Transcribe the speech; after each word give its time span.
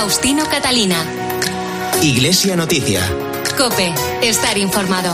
Faustino 0.00 0.46
Catalina. 0.46 0.96
Iglesia 2.00 2.56
Noticia. 2.56 3.02
Cope, 3.58 3.92
estar 4.22 4.56
informado. 4.56 5.12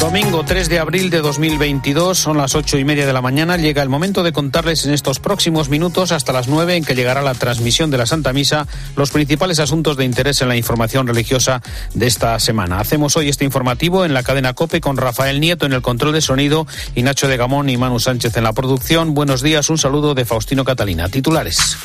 Domingo 0.00 0.44
3 0.44 0.68
de 0.68 0.80
abril 0.80 1.10
de 1.10 1.20
2022, 1.20 2.18
son 2.18 2.38
las 2.38 2.56
ocho 2.56 2.76
y 2.76 2.82
media 2.82 3.06
de 3.06 3.12
la 3.12 3.22
mañana. 3.22 3.56
Llega 3.56 3.84
el 3.84 3.88
momento 3.88 4.24
de 4.24 4.32
contarles 4.32 4.84
en 4.84 4.92
estos 4.92 5.20
próximos 5.20 5.68
minutos, 5.68 6.10
hasta 6.10 6.32
las 6.32 6.48
nueve, 6.48 6.74
en 6.74 6.84
que 6.84 6.96
llegará 6.96 7.22
la 7.22 7.34
transmisión 7.34 7.88
de 7.92 7.98
la 7.98 8.06
Santa 8.06 8.32
Misa, 8.32 8.66
los 8.96 9.12
principales 9.12 9.60
asuntos 9.60 9.96
de 9.96 10.04
interés 10.04 10.42
en 10.42 10.48
la 10.48 10.56
información 10.56 11.06
religiosa 11.06 11.62
de 11.94 12.08
esta 12.08 12.40
semana. 12.40 12.80
Hacemos 12.80 13.16
hoy 13.16 13.28
este 13.28 13.44
informativo 13.44 14.04
en 14.04 14.12
la 14.12 14.24
cadena 14.24 14.54
COPE 14.54 14.80
con 14.80 14.96
Rafael 14.96 15.40
Nieto 15.40 15.66
en 15.66 15.72
el 15.72 15.82
control 15.82 16.12
de 16.14 16.20
sonido 16.20 16.66
y 16.96 17.04
Nacho 17.04 17.28
de 17.28 17.36
Gamón 17.36 17.70
y 17.70 17.76
Manu 17.76 18.00
Sánchez 18.00 18.36
en 18.36 18.42
la 18.42 18.52
producción. 18.52 19.14
Buenos 19.14 19.40
días, 19.40 19.70
un 19.70 19.78
saludo 19.78 20.14
de 20.14 20.24
Faustino 20.24 20.64
Catalina. 20.64 21.08
Titulares. 21.08 21.76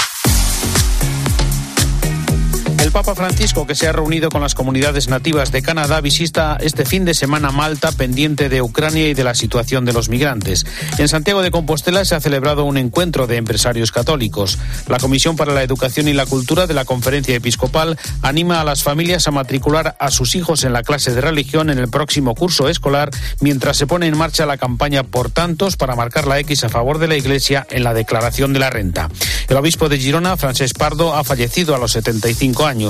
El 2.91 2.95
Papa 2.95 3.16
Francisco, 3.16 3.66
que 3.66 3.73
se 3.73 3.88
ha 3.88 3.94
reunido 3.94 4.27
con 4.27 4.41
las 4.41 4.54
comunidades 4.54 5.08
nativas 5.08 5.54
de 5.54 5.62
Canadá, 5.62 6.02
visita 6.02 6.58
este 6.59 6.84
fin 6.84 7.05
de 7.05 7.14
semana 7.14 7.50
Malta, 7.50 7.94
pendiente 7.94 8.50
de 8.50 8.62
Ucrania 8.62 9.08
y 9.08 9.14
de 9.14 9.23
la 9.23 9.34
situación 9.34 9.86
de 9.86 9.94
los 9.94 10.09
migrantes. 10.09 10.66
En 10.98 11.08
Santiago 11.08 11.41
de 11.41 11.52
Compostela 11.52 12.04
se 12.04 12.16
ha 12.16 12.20
celebrado 12.20 12.66
un 12.66 12.76
encuentro 12.76 13.27
de 13.27 13.38
empresarios 13.38 13.94
católicos. 13.94 14.58
La 14.90 15.00
Comisión 15.00 15.38
para 15.38 15.54
la 15.54 15.64
Educación 15.64 16.09
y 16.09 16.14
la 16.14 16.26
Cultura 16.26 16.67
de 16.67 16.73
la 16.73 16.84
Conferencia 16.84 17.34
Episcopal 17.34 17.98
anima 18.22 18.59
a 18.59 18.66
las 18.66 18.84
familias 18.84 19.26
a 19.26 19.31
matricular 19.31 19.95
a 19.98 20.12
sus 20.12 20.36
hijos 20.36 20.66
en 20.66 20.73
la 20.73 20.84
clase 20.84 21.16
de 21.16 21.22
religión 21.22 21.70
en 21.70 21.80
el 21.80 21.88
próximo 21.88 22.36
curso 22.36 22.67
escolar, 22.67 23.09
mientras 23.39 23.78
se 23.78 23.88
pone 23.88 24.08
en 24.08 24.17
marcha 24.17 24.45
la 24.45 24.58
campaña 24.58 25.03
por 25.03 25.31
tantos 25.31 25.78
para 25.78 25.95
marcar 25.95 26.28
la 26.28 26.39
X 26.39 26.66
a 26.66 26.70
favor 26.70 27.00
de 27.00 27.08
la 27.08 27.16
Iglesia 27.16 27.66
en 27.70 27.86
la 27.86 27.94
declaración 27.94 28.52
de 28.52 28.59
la 28.59 28.70
renta. 28.70 29.09
El 29.48 29.55
obispo 29.55 29.88
de 29.88 29.98
Girona, 29.98 30.36
Francesc 30.36 30.78
Pardo, 30.78 31.16
ha 31.16 31.23
fallecido 31.23 31.73
a 31.73 31.80
los 31.80 31.94
75 31.94 32.66
años 32.66 32.80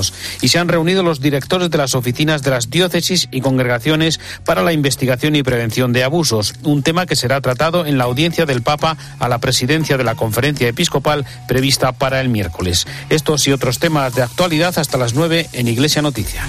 y 0.42 0.47
se 0.47 0.59
han 0.59 0.67
reunido 0.67 1.03
los 1.03 1.22
directores 1.22 1.70
de 1.70 1.78
las 1.78 1.95
oficinas 1.95 2.44
de 2.44 2.52
las 2.52 2.70
diócesis 2.70 3.28
y 3.31 3.42
congregaciones 3.42 4.20
para 4.45 4.64
la 4.64 4.73
investigación 4.73 5.36
y 5.36 5.44
prevención 5.44 5.94
de 5.94 6.03
abusos, 6.03 6.53
un 6.64 6.84
tema 6.84 7.06
que 7.06 7.16
será 7.16 7.42
tratado 7.42 7.86
en 7.86 7.97
la 7.97 8.06
audiencia 8.06 8.45
del 8.45 8.62
Papa 8.62 8.97
a 9.19 9.28
la 9.28 9.39
presidencia 9.39 9.97
de 9.97 10.03
la 10.03 10.16
conferencia 10.16 10.67
episcopal 10.67 11.25
prevista 11.47 11.92
para 11.92 12.22
el 12.22 12.30
miércoles. 12.30 12.88
Estos 13.09 13.47
y 13.47 13.52
otros 13.52 13.80
temas 13.80 14.16
de 14.16 14.23
actualidad 14.23 14.78
hasta 14.78 14.97
las 14.97 15.14
9 15.14 15.50
en 15.53 15.67
Iglesia 15.67 16.02
Noticia. 16.02 16.45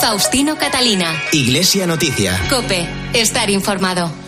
Faustino 0.00 0.56
Catalina. 0.56 1.22
Iglesia 1.32 1.86
Noticia. 1.86 2.38
Cope, 2.50 2.86
estar 3.14 3.50
informado. 3.50 4.23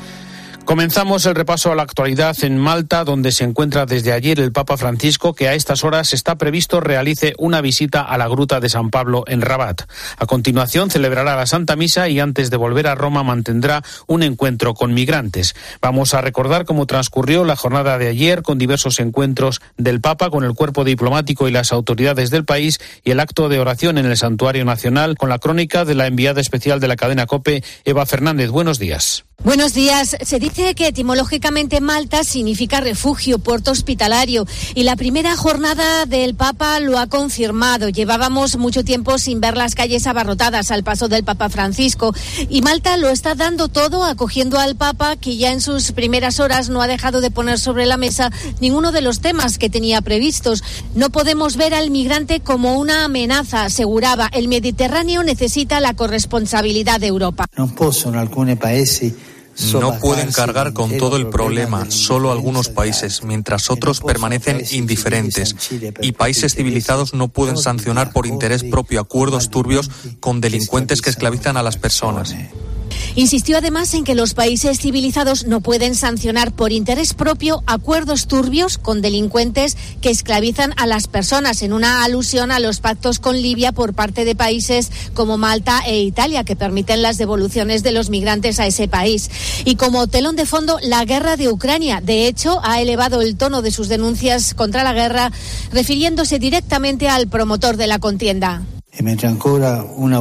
Comenzamos 0.67 1.25
el 1.27 1.37
repaso 1.37 1.71
a 1.71 1.77
la 1.77 1.85
actualidad 1.85 2.37
en 2.43 2.59
Malta, 2.59 3.05
donde 3.05 3.31
se 3.31 3.45
encuentra 3.45 3.87
desde 3.87 4.13
ayer 4.13 4.41
el 4.41 4.51
Papa 4.51 4.77
Francisco, 4.77 5.33
que 5.33 5.47
a 5.47 5.55
estas 5.55 5.85
horas 5.85 6.13
está 6.13 6.39
previsto 6.39 6.81
realice 6.81 7.35
una 7.39 7.61
visita 7.61 8.03
a 8.03 8.19
la 8.19 8.27
Gruta 8.27 8.59
de 8.59 8.69
San 8.69 8.91
Pablo 8.91 9.23
en 9.29 9.43
Rabat. 9.43 9.83
A 10.19 10.27
continuación 10.27 10.91
celebrará 10.91 11.37
la 11.37 11.47
Santa 11.47 11.77
Misa 11.77 12.09
y 12.09 12.19
antes 12.19 12.51
de 12.51 12.57
volver 12.57 12.89
a 12.89 12.97
Roma 12.97 13.23
mantendrá 13.23 13.85
un 14.09 14.25
encuentro 14.25 14.75
con 14.75 14.93
migrantes. 14.93 15.55
Vamos 15.81 16.15
a 16.15 16.21
recordar 16.21 16.65
cómo 16.65 16.87
transcurrió 16.87 17.45
la 17.45 17.55
jornada 17.55 17.97
de 17.97 18.09
ayer 18.09 18.43
con 18.43 18.59
diversos 18.59 18.99
encuentros 18.99 19.61
del 19.77 20.01
Papa 20.01 20.31
con 20.31 20.43
el 20.43 20.55
cuerpo 20.55 20.83
diplomático 20.83 21.47
y 21.47 21.53
las 21.53 21.71
autoridades 21.71 22.31
del 22.31 22.45
país 22.45 22.81
y 23.05 23.13
el 23.13 23.21
acto 23.21 23.49
de 23.49 23.61
oración 23.61 23.99
en 23.99 24.07
el 24.07 24.17
Santuario 24.17 24.65
Nacional 24.65 25.17
con 25.17 25.29
la 25.29 25.39
crónica 25.39 25.85
de 25.85 25.95
la 25.95 26.09
enviada 26.09 26.41
especial 26.41 26.81
de 26.81 26.89
la 26.89 26.97
cadena 26.97 27.27
COPE, 27.27 27.63
Eva 27.85 28.05
Fernández. 28.05 28.51
Buenos 28.51 28.81
días. 28.81 29.26
Buenos 29.45 29.75
días. 29.75 30.17
Se 30.23 30.41
dice 30.41 30.75
que 30.75 30.89
etimológicamente 30.89 31.81
Malta 31.81 32.25
significa 32.25 32.81
refugio, 32.81 33.39
puerto 33.39 33.71
hospitalario 33.71 34.45
y 34.75 34.83
la 34.83 34.97
primera 34.97 35.37
jornada 35.37 36.05
del 36.05 36.35
Papa 36.35 36.81
lo 36.81 36.99
ha 36.99 37.07
confirmado. 37.07 37.89
Llevábamos 37.89 38.57
mucho 38.57 38.83
tiempo 38.83 39.19
sin 39.19 39.41
ver 39.41 39.57
las 39.57 39.77
calles 39.77 40.09
abarrotadas 40.09 40.73
al 40.73 40.83
paso 40.83 41.07
del 41.07 41.23
Papa 41.23 41.49
Francisco 41.49 42.13
y 42.49 42.61
Malta 42.63 42.97
lo 42.97 43.09
está 43.09 43.37
dando 43.37 43.69
todo 43.69 44.05
acogiendo 44.05 44.59
al 44.59 44.75
Papa 44.75 45.15
que 45.15 45.37
ya 45.37 45.53
en 45.53 45.61
sus 45.61 45.93
primeras 45.93 46.41
horas 46.41 46.69
no 46.69 46.83
ha 46.83 46.89
dejado 46.89 47.21
de 47.21 47.31
poner 47.31 47.61
sobre 47.61 47.87
la 47.87 47.99
mesa 47.99 48.33
ninguno 48.61 48.91
de 48.91 49.03
los 49.03 49.21
temas 49.21 49.59
que 49.59 49.71
tenía 49.71 50.01
previstos. 50.01 50.65
No 50.97 51.11
podemos 51.11 51.57
ver 51.57 51.73
al 51.73 51.91
migrante 51.91 52.41
como 52.41 52.81
una 52.81 53.05
amenaza, 53.05 53.65
aseguraba. 53.65 54.29
El 54.33 54.49
Mediterráneo 54.49 55.23
necesita 55.23 55.79
la 55.79 55.95
corresponsabilidad 55.95 56.99
de 56.99 57.07
Europa. 57.07 57.47
No 57.57 57.73
possono 57.73 58.19
alcuni 58.19 58.57
paesi 58.57 59.15
no 59.73 59.99
pueden 59.99 60.33
cargar 60.33 60.73
con 60.73 60.97
todo 60.97 61.17
el 61.17 61.29
problema 61.29 61.91
solo 61.91 62.31
algunos 62.31 62.69
países, 62.69 63.23
mientras 63.23 63.71
otros 63.71 64.01
permanecen 64.01 64.63
indiferentes. 64.71 65.55
Y 66.01 66.13
países 66.13 66.55
civilizados 66.55 67.15
no 67.15 67.29
pueden 67.29 67.57
sancionar 67.57 68.13
por 68.13 68.27
interés 68.27 68.65
propio 68.65 69.01
acuerdos 69.01 69.51
turbios 69.51 69.91
con 70.21 70.41
delincuentes 70.41 71.03
que 71.03 71.11
esclavizan 71.11 71.57
a 71.57 71.63
las 71.63 71.77
personas. 71.77 72.35
Insistió 73.15 73.57
además 73.57 73.95
en 73.95 74.05
que 74.05 74.15
los 74.15 74.35
países 74.35 74.79
civilizados 74.79 75.47
no 75.47 75.63
pueden 75.63 75.95
sancionar 75.95 76.53
por 76.53 76.71
interés 76.71 77.15
propio 77.15 77.63
acuerdos 77.67 78.27
turbios 78.27 78.77
con 78.77 79.01
delincuentes 79.01 79.77
que 80.03 80.11
esclavizan 80.11 80.75
a 80.77 80.87
las 80.87 81.09
personas, 81.09 81.63
en 81.63 81.73
una 81.73 82.05
alusión 82.05 82.51
a 82.51 82.61
los 82.61 82.81
pactos 82.81 83.19
con 83.19 83.41
Libia 83.41 83.73
por 83.73 83.95
parte 83.95 84.27
de 84.27 84.35
países 84.35 84.91
como 85.15 85.39
Malta 85.39 85.81
e 85.87 86.01
Italia, 86.01 86.45
que 86.45 86.57
permiten 86.57 87.01
las 87.01 87.17
devoluciones 87.17 87.83
de 87.83 87.93
los 87.93 88.11
migrantes 88.11 88.61
a 88.61 88.67
ese 88.67 88.87
país. 88.87 89.31
Y 89.65 89.77
como 89.77 90.07
telón 90.07 90.37
de 90.37 90.47
fondo, 90.47 90.79
la 90.83 91.05
guerra 91.05 91.37
de 91.37 91.49
Ucrania. 91.49 92.01
De 92.03 92.27
hecho, 92.27 92.61
ha 92.63 92.81
elevado 92.81 93.21
el 93.21 93.37
tono 93.37 93.63
de 93.63 93.71
sus 93.71 93.89
denuncias 93.89 94.55
contra 94.55 94.85
la 94.85 94.93
guerra, 94.93 95.33
refiriéndose 95.73 96.39
directamente 96.39 97.09
al 97.09 97.29
promotor 97.29 97.77
de 97.77 97.87
la 97.87 97.99
contienda. 97.99 98.63
una 99.97 100.21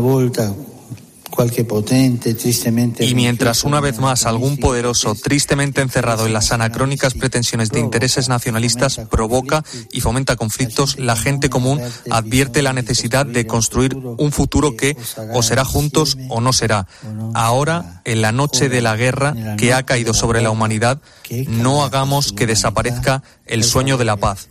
y 2.99 3.15
mientras 3.15 3.63
una 3.63 3.79
vez 3.79 3.99
más 3.99 4.25
algún 4.25 4.57
poderoso, 4.57 5.15
tristemente 5.15 5.81
encerrado 5.81 6.25
en 6.25 6.33
las 6.33 6.51
anacrónicas 6.51 7.13
pretensiones 7.13 7.69
de 7.69 7.79
intereses 7.79 8.29
nacionalistas, 8.29 8.99
provoca 9.09 9.63
y 9.91 10.01
fomenta 10.01 10.35
conflictos, 10.35 10.97
la 10.97 11.15
gente 11.15 11.49
común 11.49 11.81
advierte 12.09 12.61
la 12.61 12.73
necesidad 12.73 13.25
de 13.25 13.45
construir 13.45 13.95
un 13.95 14.31
futuro 14.31 14.75
que 14.75 14.97
o 15.33 15.43
será 15.43 15.65
juntos 15.65 16.17
o 16.29 16.41
no 16.41 16.53
será. 16.53 16.87
Ahora, 17.33 18.01
en 18.05 18.21
la 18.21 18.31
noche 18.31 18.69
de 18.69 18.81
la 18.81 18.95
guerra 18.95 19.55
que 19.57 19.73
ha 19.73 19.83
caído 19.83 20.13
sobre 20.13 20.41
la 20.41 20.51
humanidad, 20.51 21.01
no 21.47 21.83
hagamos 21.83 22.31
que 22.31 22.47
desaparezca 22.47 23.23
el 23.45 23.63
sueño 23.63 23.97
de 23.97 24.05
la 24.05 24.15
paz 24.17 24.47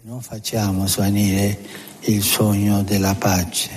el 2.07 2.23
sueño 2.23 2.85
de 2.85 2.99
la 2.99 3.15
paz. 3.15 3.71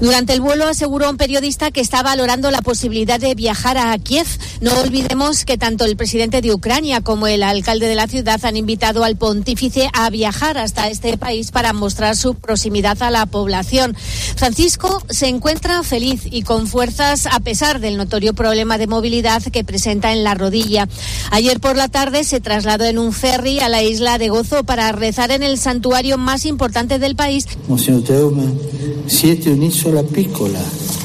Durante 0.00 0.34
el 0.34 0.40
vuelo 0.40 0.68
aseguró 0.68 1.08
un 1.08 1.16
periodista 1.16 1.70
que 1.70 1.80
está 1.80 2.02
valorando 2.02 2.50
la 2.50 2.60
posibilidad 2.60 3.18
de 3.18 3.34
viajar 3.34 3.78
a 3.78 3.96
Kiev. 3.98 4.26
No 4.60 4.78
olvidemos 4.80 5.44
que 5.44 5.56
tanto 5.56 5.84
el 5.84 5.96
presidente 5.96 6.42
de 6.42 6.52
Ucrania 6.52 7.00
como 7.00 7.26
el 7.26 7.42
alcalde 7.42 7.86
de 7.86 7.94
la 7.94 8.06
ciudad 8.06 8.44
han 8.44 8.56
invitado 8.56 9.04
al 9.04 9.16
pontífice 9.16 9.88
a 9.94 10.10
viajar 10.10 10.58
hasta 10.58 10.88
este 10.88 11.16
país 11.16 11.50
para 11.50 11.72
mostrar 11.72 12.16
su 12.16 12.34
proximidad 12.34 13.02
a 13.02 13.10
la 13.10 13.26
población. 13.26 13.96
Francisco 14.36 15.02
se 15.08 15.28
encuentra 15.28 15.82
feliz 15.82 16.22
y 16.30 16.42
con 16.42 16.66
fuerzas 16.66 17.26
a 17.26 17.40
pesar 17.40 17.80
del 17.80 17.96
notorio 17.96 18.34
problema 18.34 18.76
de 18.76 18.86
movilidad 18.86 19.42
que 19.42 19.64
presenta 19.64 20.12
en 20.12 20.24
la 20.24 20.34
rodilla. 20.34 20.88
Ayer 21.30 21.60
por 21.60 21.76
la 21.76 21.88
tarde 21.88 22.24
se 22.24 22.40
trasladó 22.40 22.84
en 22.84 22.98
un 22.98 23.12
ferry 23.12 23.60
a 23.60 23.68
la 23.68 23.82
isla 23.82 24.18
de 24.18 24.28
Gozo 24.28 24.64
para 24.64 24.92
rezar 24.92 25.30
en 25.30 25.42
el 25.42 25.58
santuario 25.58 26.18
más 26.18 26.44
importante 26.44 26.98
del 26.98 27.16
país 27.16 27.46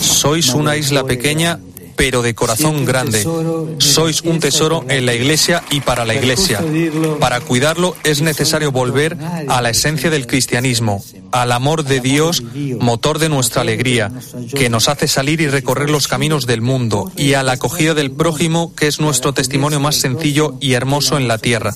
sois 0.01 0.53
una 0.53 0.75
isla 0.77 1.03
pequeña 1.03 1.59
pero 2.01 2.23
de 2.23 2.33
corazón 2.33 2.83
grande. 2.83 3.23
Sois 3.77 4.23
un 4.23 4.39
tesoro 4.39 4.83
en 4.89 5.05
la 5.05 5.13
iglesia 5.13 5.63
y 5.69 5.81
para 5.81 6.03
la 6.03 6.15
iglesia. 6.15 6.59
Para 7.19 7.41
cuidarlo 7.41 7.95
es 8.03 8.23
necesario 8.23 8.71
volver 8.71 9.15
a 9.47 9.61
la 9.61 9.69
esencia 9.69 10.09
del 10.09 10.25
cristianismo, 10.25 11.03
al 11.31 11.51
amor 11.51 11.83
de 11.83 11.99
Dios, 11.99 12.41
motor 12.79 13.19
de 13.19 13.29
nuestra 13.29 13.61
alegría, 13.61 14.11
que 14.55 14.67
nos 14.67 14.89
hace 14.89 15.07
salir 15.07 15.41
y 15.41 15.47
recorrer 15.47 15.91
los 15.91 16.07
caminos 16.07 16.47
del 16.47 16.61
mundo, 16.61 17.11
y 17.15 17.33
a 17.35 17.43
la 17.43 17.51
acogida 17.51 17.93
del 17.93 18.09
prójimo, 18.09 18.73
que 18.73 18.87
es 18.87 18.99
nuestro 18.99 19.31
testimonio 19.33 19.79
más 19.79 19.97
sencillo 19.97 20.55
y 20.59 20.73
hermoso 20.73 21.19
en 21.19 21.27
la 21.27 21.37
tierra. 21.37 21.75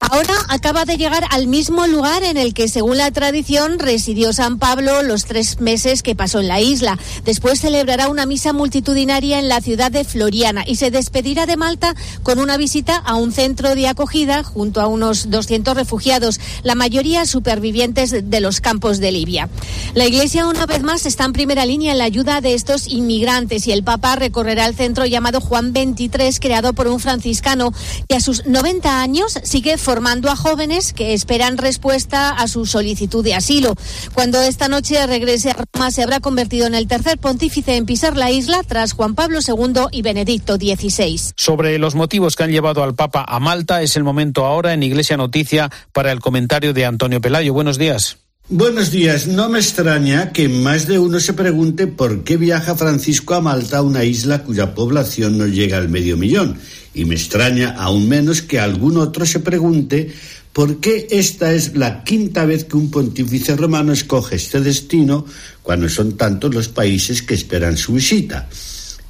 Ahora 0.00 0.34
acaba 0.48 0.84
de 0.84 0.96
llegar 0.96 1.24
al 1.30 1.46
mismo 1.46 1.86
lugar 1.86 2.24
en 2.24 2.36
el 2.36 2.52
que, 2.52 2.66
según 2.66 2.96
la 2.96 3.12
tradición, 3.12 3.78
residió 3.78 4.32
San 4.32 4.58
Pablo 4.58 5.04
los 5.04 5.24
tres 5.24 5.60
meses 5.60 6.02
que 6.02 6.16
pasó 6.16 6.40
en 6.40 6.48
la 6.48 6.60
isla. 6.60 6.98
Después 7.24 7.60
celebrará 7.60 8.08
una 8.08 8.26
misa 8.26 8.52
multitudinaria 8.52 9.38
en 9.38 9.48
la 9.48 9.60
ciudad 9.60 9.90
de 9.90 10.04
Floriana 10.04 10.64
y 10.66 10.76
se 10.76 10.90
despedirá 10.90 11.46
de 11.46 11.56
Malta 11.56 11.94
con 12.22 12.38
una 12.38 12.56
visita 12.56 12.96
a 12.96 13.14
un 13.14 13.32
centro 13.32 13.74
de 13.74 13.88
acogida 13.88 14.42
junto 14.42 14.80
a 14.80 14.86
unos 14.86 15.30
200 15.30 15.76
refugiados. 15.76 16.40
la 16.62 16.74
mayoría 16.74 17.26
supervivientes 17.26 18.10
de 18.30 18.40
los 18.40 18.60
campos 18.60 18.98
de 18.98 19.12
Libia. 19.12 19.48
La 19.94 20.06
Iglesia 20.06 20.46
una 20.46 20.66
vez 20.66 20.82
más 20.82 21.06
está 21.06 21.24
en 21.24 21.32
primera 21.32 21.66
línea 21.66 21.92
en 21.92 21.98
la 21.98 22.04
ayuda 22.04 22.40
de 22.40 22.54
estos 22.54 22.88
inmigrantes 22.88 23.66
y 23.66 23.72
el 23.72 23.82
Papa 23.82 24.16
recorrerá 24.16 24.66
el 24.66 24.74
centro 24.74 25.06
llamado 25.06 25.40
Juan 25.40 25.72
23, 25.72 26.40
creado 26.40 26.72
por 26.72 26.88
un 26.88 27.00
franciscano 27.00 27.72
que 28.08 28.16
a 28.16 28.20
sus 28.20 28.46
90 28.46 29.00
años 29.00 29.38
sigue 29.42 29.78
formando 29.78 30.30
a 30.30 30.36
jóvenes 30.36 30.92
que 30.92 31.14
esperan 31.14 31.58
respuesta 31.58 32.30
a 32.30 32.48
su 32.48 32.66
solicitud 32.66 33.24
de 33.24 33.34
asilo. 33.34 33.74
Cuando 34.14 34.40
esta 34.40 34.68
noche 34.68 35.06
regrese 35.06 35.50
a 35.50 35.56
Roma 35.72 35.90
se 35.90 36.02
habrá 36.02 36.20
convertido 36.20 36.66
en 36.66 36.74
el 36.74 36.86
tercer 36.92 37.16
pontífice 37.16 37.76
en 37.76 37.86
pisar 37.86 38.18
la 38.18 38.30
isla 38.30 38.62
tras 38.68 38.92
Juan 38.92 39.14
Pablo 39.14 39.38
II 39.40 39.84
y 39.92 40.02
Benedicto 40.02 40.56
XVI. 40.56 41.18
Sobre 41.36 41.78
los 41.78 41.94
motivos 41.94 42.36
que 42.36 42.42
han 42.42 42.50
llevado 42.50 42.82
al 42.82 42.94
Papa 42.94 43.24
a 43.26 43.40
Malta 43.40 43.80
es 43.80 43.96
el 43.96 44.04
momento 44.04 44.44
ahora 44.44 44.74
en 44.74 44.82
Iglesia 44.82 45.16
Noticia 45.16 45.70
para 45.92 46.12
el 46.12 46.20
comentario 46.20 46.74
de 46.74 46.84
Antonio 46.84 47.18
Pelayo. 47.22 47.54
Buenos 47.54 47.78
días. 47.78 48.18
Buenos 48.50 48.90
días. 48.90 49.26
No 49.26 49.48
me 49.48 49.58
extraña 49.58 50.32
que 50.32 50.50
más 50.50 50.86
de 50.86 50.98
uno 50.98 51.18
se 51.18 51.32
pregunte 51.32 51.86
por 51.86 52.24
qué 52.24 52.36
viaja 52.36 52.74
Francisco 52.74 53.32
a 53.32 53.40
Malta, 53.40 53.80
una 53.80 54.04
isla 54.04 54.42
cuya 54.42 54.74
población 54.74 55.38
no 55.38 55.46
llega 55.46 55.78
al 55.78 55.88
medio 55.88 56.18
millón. 56.18 56.58
Y 56.92 57.06
me 57.06 57.14
extraña 57.14 57.74
aún 57.78 58.06
menos 58.06 58.42
que 58.42 58.60
algún 58.60 58.98
otro 58.98 59.24
se 59.24 59.40
pregunte 59.40 60.12
por 60.52 60.80
qué 60.80 61.08
esta 61.10 61.52
es 61.52 61.76
la 61.76 62.04
quinta 62.04 62.44
vez 62.44 62.64
que 62.64 62.76
un 62.76 62.90
pontífice 62.90 63.56
romano 63.56 63.92
escoge 63.92 64.36
este 64.36 64.60
destino 64.60 65.24
cuando 65.62 65.88
son 65.88 66.16
tantos 66.16 66.54
los 66.54 66.68
países 66.68 67.22
que 67.22 67.34
esperan 67.34 67.76
su 67.76 67.94
visita. 67.94 68.48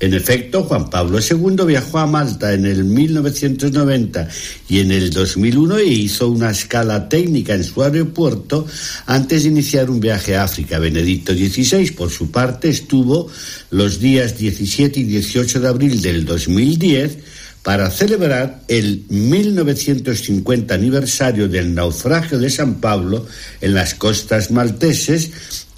En 0.03 0.15
efecto, 0.15 0.65
Juan 0.65 0.91
Pablo 0.91 1.21
II 1.21 1.65
viajó 1.65 1.99
a 1.99 2.09
Malta 2.09 2.53
en 2.53 2.67
el 2.67 2.83
1990 2.83 4.29
y 4.69 4.81
en 4.81 4.91
el 4.91 5.11
2001 5.11 5.79
e 5.79 5.85
hizo 5.85 6.29
una 6.29 6.50
escala 6.50 7.09
técnica 7.09 7.55
en 7.55 7.62
su 7.62 7.81
aeropuerto 7.85 8.67
antes 9.06 9.44
de 9.44 9.50
iniciar 9.50 9.91
un 9.91 10.00
viaje 10.00 10.35
a 10.35 10.43
África. 10.43 10.81
Benedicto 10.81 11.33
XVI, 11.33 11.93
por 11.93 12.11
su 12.11 12.33
parte, 12.33 12.69
estuvo 12.69 13.29
los 13.71 14.00
días 14.00 14.37
17 14.37 14.99
y 14.99 15.05
18 15.05 15.61
de 15.61 15.69
abril 15.69 16.03
del 16.03 16.25
2010 16.25 17.19
para 17.62 17.91
celebrar 17.91 18.62
el 18.69 19.05
1950 19.09 20.75
aniversario 20.75 21.49
del 21.49 21.75
naufragio 21.75 22.38
de 22.38 22.50
San 22.50 22.81
Pablo 22.81 23.26
en 23.61 23.75
las 23.75 23.94
costas 23.94 24.50
malteses 24.50 25.31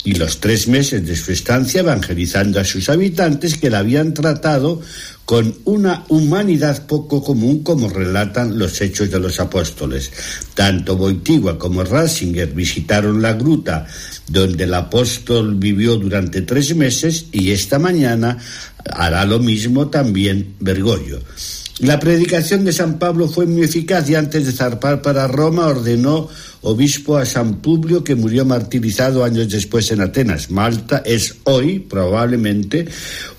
y 0.03 0.13
los 0.13 0.39
tres 0.39 0.67
meses 0.67 1.05
de 1.05 1.15
su 1.15 1.31
estancia 1.31 1.81
evangelizando 1.81 2.59
a 2.59 2.63
sus 2.63 2.89
habitantes 2.89 3.57
que 3.57 3.71
la 3.71 3.79
habían 3.79 4.13
tratado 4.13 4.81
con 5.25 5.55
una 5.65 6.05
humanidad 6.09 6.85
poco 6.85 7.23
común 7.23 7.63
como 7.63 7.89
relatan 7.89 8.59
los 8.59 8.79
hechos 8.81 9.09
de 9.09 9.19
los 9.19 9.39
apóstoles. 9.39 10.11
Tanto 10.53 10.95
Boitigua 10.95 11.57
como 11.57 11.83
Ratzinger 11.83 12.53
visitaron 12.53 13.21
la 13.21 13.33
gruta 13.33 13.87
donde 14.27 14.65
el 14.65 14.73
apóstol 14.75 15.55
vivió 15.55 15.97
durante 15.97 16.43
tres 16.43 16.75
meses 16.75 17.25
y 17.31 17.51
esta 17.51 17.79
mañana 17.79 18.37
hará 18.85 19.25
lo 19.25 19.39
mismo 19.39 19.89
también 19.89 20.53
Bergoglio. 20.59 21.19
La 21.79 21.99
predicación 21.99 22.63
de 22.63 22.71
San 22.71 22.99
Pablo 22.99 23.27
fue 23.27 23.45
muy 23.45 23.63
eficaz 23.63 24.09
y 24.09 24.15
antes 24.15 24.45
de 24.45 24.53
zarpar 24.53 25.01
para 25.01 25.27
Roma 25.27 25.67
ordenó 25.67 26.29
obispo 26.65 27.17
a 27.17 27.25
San 27.25 27.61
Publio 27.61 28.03
que 28.03 28.15
murió 28.15 28.43
martirizado 28.43 29.23
años 29.23 29.49
después 29.49 29.91
en 29.91 30.01
Atenas. 30.01 30.49
Malta 30.49 31.03
es 31.05 31.35
hoy 31.43 31.79
probablemente 31.79 32.87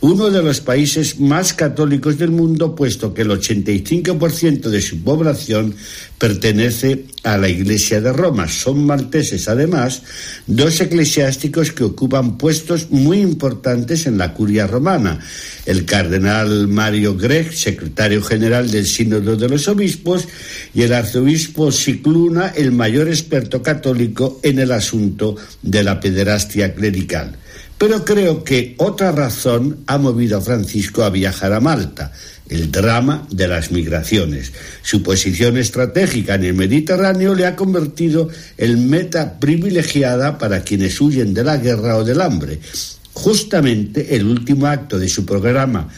uno 0.00 0.30
de 0.30 0.42
los 0.42 0.60
países 0.60 1.18
más 1.18 1.52
católicos 1.52 2.18
del 2.18 2.30
mundo, 2.30 2.74
puesto 2.74 3.12
que 3.12 3.22
el 3.22 3.30
85% 3.30 4.68
de 4.68 4.80
su 4.80 5.02
población 5.02 5.74
pertenece 6.18 7.04
a 7.24 7.36
la 7.36 7.48
Iglesia 7.48 8.00
de 8.00 8.12
Roma. 8.12 8.48
Son 8.48 8.86
malteses, 8.86 9.48
además, 9.48 10.02
dos 10.46 10.80
eclesiásticos 10.80 11.72
que 11.72 11.84
ocupan 11.84 12.38
puestos 12.38 12.90
muy 12.90 13.18
importantes 13.20 14.06
en 14.06 14.16
la 14.16 14.32
curia 14.32 14.66
romana. 14.66 15.18
El 15.66 15.84
cardenal 15.84 16.68
Mario 16.68 17.16
Greg, 17.16 17.52
secretario 17.52 18.22
general 18.22 18.70
del 18.70 18.86
Sínodo 18.86 19.36
de 19.36 19.48
los 19.48 19.66
Obispos, 19.66 20.28
y 20.72 20.82
el 20.82 20.92
arzobispo 20.92 21.72
Cicluna, 21.72 22.52
el 22.56 22.70
mayor 22.70 23.08
experto 23.16 23.62
católico 23.62 24.40
en 24.42 24.58
el 24.58 24.72
asunto 24.72 25.36
de 25.62 25.82
la 25.82 25.98
pederastia 25.98 26.74
clerical. 26.74 27.36
Pero 27.78 28.04
creo 28.04 28.42
que 28.44 28.74
otra 28.78 29.12
razón 29.12 29.84
ha 29.86 29.98
movido 29.98 30.38
a 30.38 30.40
Francisco 30.40 31.02
a 31.02 31.10
viajar 31.10 31.52
a 31.52 31.60
Malta, 31.60 32.12
el 32.48 32.70
drama 32.70 33.26
de 33.30 33.48
las 33.48 33.70
migraciones. 33.70 34.52
Su 34.82 35.02
posición 35.02 35.58
estratégica 35.58 36.36
en 36.36 36.44
el 36.44 36.54
Mediterráneo 36.54 37.34
le 37.34 37.46
ha 37.46 37.56
convertido 37.56 38.28
en 38.56 38.88
meta 38.88 39.38
privilegiada 39.38 40.38
para 40.38 40.62
quienes 40.62 41.00
huyen 41.00 41.34
de 41.34 41.44
la 41.44 41.58
guerra 41.58 41.96
o 41.96 42.04
del 42.04 42.20
hambre. 42.20 42.60
Justamente 43.12 44.16
el 44.16 44.26
último 44.26 44.66
acto 44.66 44.98
de 44.98 45.08
su 45.08 45.26
programa 45.26 45.88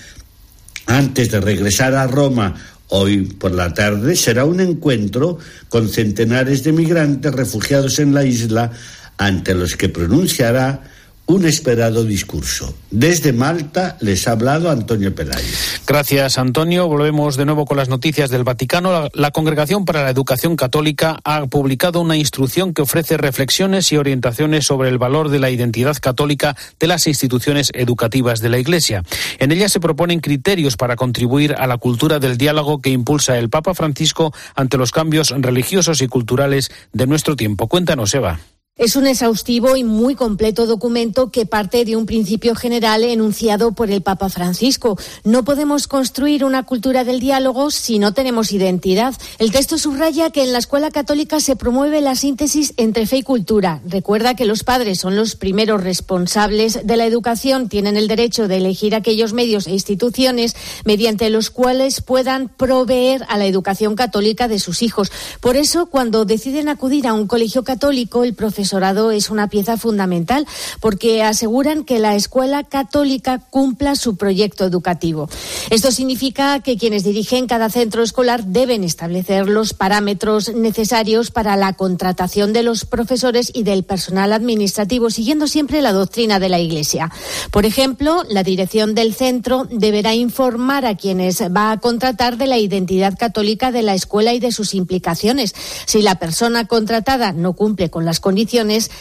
antes 0.87 1.31
de 1.31 1.41
regresar 1.41 1.95
a 1.95 2.07
Roma 2.07 2.55
Hoy 2.89 3.25
por 3.25 3.53
la 3.53 3.75
tarde 3.75 4.17
será 4.17 4.45
un 4.45 4.61
encuentro 4.61 5.39
con 5.69 5.89
centenares 5.89 6.65
de 6.65 6.73
migrantes 6.73 7.35
refugiados 7.35 7.99
en 7.99 8.15
la 8.15 8.25
isla 8.25 8.73
ante 9.19 9.55
los 9.55 9.77
que 9.77 9.89
pronunciará 9.89 10.83
un 11.29 11.45
esperado 11.45 12.05
discurso. 12.05 12.75
Desde 12.91 13.35
Malta 13.35 13.99
les 14.01 14.27
ha 14.27 14.33
hablado 14.33 14.71
Antonio 14.71 15.15
Pelayo. 15.15 15.47
Gracias, 15.87 16.39
Antonio. 16.39 16.89
Volvemos 16.89 17.37
de 17.37 17.45
nuevo 17.45 17.67
con 17.67 17.77
las 17.77 17.91
noticias 17.91 18.31
del 18.31 18.45
Vaticano. 18.45 19.11
La, 19.13 19.31
Congregación 19.31 19.85
para 19.85 20.03
la 20.03 20.11
Educación 20.11 20.57
Católica 20.57 21.21
ha 21.25 21.45
publicado 21.47 22.01
una 22.01 22.17
instrucción 22.17 22.73
que 22.73 22.81
ofrece 22.81 23.19
reflexiones 23.19 23.93
y 23.93 23.99
orientaciones 23.99 24.65
sobre 24.65 24.89
el 24.89 24.97
valor 24.97 25.29
de 25.29 25.39
la 25.39 25.51
identidad 25.51 25.99
católica 26.01 26.57
de 26.81 26.87
las 26.87 27.07
instituciones 27.07 27.73
educativas 27.75 28.41
de 28.41 28.49
la 28.49 28.59
Iglesia. 28.59 29.03
En 29.39 29.53
ella 29.53 29.69
se 29.69 29.81
proponen 29.81 30.21
criterios 30.21 30.79
para 30.79 30.97
contribuir 30.97 31.55
a 31.59 31.67
la 31.67 31.77
cultura 31.77 32.21
del 32.21 32.39
diálogo 32.39 32.81
que 32.81 32.89
impulsa 32.89 33.39
el 33.39 33.51
Papa 33.51 33.75
Francisco 33.75 34.33
ante 34.55 34.79
los 34.79 34.93
cambios 34.93 35.35
religiosos 35.37 36.01
y 36.01 36.09
culturales 36.09 36.71
de 36.95 37.07
nuestro 37.07 37.37
tiempo. 37.37 37.69
Cuéntanos, 37.69 38.15
Eva. 38.15 38.41
Es 38.79 38.95
un 38.95 39.09
exhaustivo 39.09 39.75
y 39.75 39.83
muy 39.83 40.15
completo 40.15 40.65
documento 40.65 41.33
que 41.33 41.47
parte 41.47 41.85
de 41.85 41.97
un 41.97 42.07
principio 42.07 42.55
general 42.55 43.03
enunciado 43.03 43.73
por 43.73 43.91
el 43.91 44.03
Papa 44.03 44.29
Francisco. 44.29 44.97
No 45.25 45.45
podemos 45.45 45.89
construir 45.89 46.45
una 46.45 46.63
cultura 46.63 47.03
del 47.03 47.19
diálogo 47.19 47.73
si 47.73 47.99
no 47.99 48.15
tenemos 48.15 48.53
identidad. 48.53 49.15
El 49.41 49.51
texto 49.51 49.79
subraya 49.79 50.31
que 50.31 50.45
en 50.45 50.53
la 50.53 50.61
escuela 50.61 50.93
católica 50.93 51.41
se 51.41 51.57
promueve 51.57 52.01
la 52.01 52.15
síntesis 52.15 52.73
entre 52.77 53.07
fe 53.07 53.17
y 53.17 53.23
cultura. 53.25 53.81
Recuerda 53.85 54.37
que 54.37 54.45
los 54.45 54.63
padres 54.63 55.01
son 55.01 55.17
los 55.17 55.35
primeros 55.35 55.83
responsables 55.83 56.87
de 56.87 56.97
la 56.97 57.07
educación, 57.07 57.69
tienen 57.69 57.97
el 57.97 58.07
derecho 58.07 58.47
de 58.47 58.59
elegir 58.59 58.95
aquellos 58.95 59.33
medios 59.33 59.67
e 59.67 59.73
instituciones 59.73 60.55
mediante 60.85 61.31
los 61.31 61.51
cuales 61.51 62.01
puedan 62.01 62.49
proveer 62.49 63.27
a 63.29 63.39
la 63.39 63.47
educación 63.47 63.97
católica 63.97 64.47
de 64.47 64.61
sus 64.61 64.83
hijos. 64.83 65.11
Por 65.41 65.57
eso, 65.57 65.87
cuando 65.87 66.25
deciden 66.25 66.69
acudir 66.69 67.09
a 67.09 67.15
un 67.15 67.27
colegio 67.27 67.65
católico, 67.65 68.23
el 68.23 68.35
profesor 68.35 68.68
es 69.13 69.31
una 69.31 69.49
pieza 69.49 69.77
fundamental 69.77 70.47
porque 70.81 71.23
aseguran 71.23 71.85
que 71.85 71.99
la 71.99 72.15
escuela 72.15 72.65
católica 72.65 73.39
cumpla 73.51 73.97
su 73.97 74.17
proyecto 74.17 74.65
educativo. 74.65 75.29
Esto 75.71 75.91
significa 75.91 76.61
que 76.61 76.77
quienes 76.77 77.05
dirigen 77.05 77.47
cada 77.47 77.71
centro 77.71 78.03
escolar 78.03 78.45
deben 78.45 78.85
establecer 78.85 79.49
los 79.49 79.75
parámetros 79.75 80.55
necesarios 80.55 81.31
para 81.31 81.57
la 81.57 81.73
contratación 81.73 82.53
de 82.53 82.63
los 82.63 82.85
profesores 82.85 83.51
y 83.55 83.63
del 83.63 83.85
personal 83.85 84.33
administrativo, 84.33 85.11
siguiendo 85.11 85.47
siempre 85.47 85.83
la 85.83 85.93
doctrina 85.93 86.39
de 86.39 86.49
la 86.49 86.59
Iglesia. 86.59 87.11
Por 87.51 87.65
ejemplo, 87.65 88.23
la 88.29 88.43
dirección 88.43 88.95
del 88.95 89.15
centro 89.15 89.67
deberá 89.71 90.15
informar 90.15 90.85
a 90.85 90.97
quienes 90.97 91.41
va 91.43 91.73
a 91.73 91.79
contratar 91.79 92.37
de 92.37 92.47
la 92.47 92.59
identidad 92.59 93.19
católica 93.19 93.73
de 93.73 93.83
la 93.83 93.95
escuela 93.95 94.35
y 94.35 94.41
de 94.41 94.53
sus 94.53 94.75
implicaciones. 94.75 95.55
Si 95.87 96.03
la 96.03 96.17
persona 96.17 96.67
contratada 96.67 97.33
no 97.33 97.55
cumple 97.55 97.91
con 97.91 98.05
las 98.05 98.21
condiciones, 98.21 98.58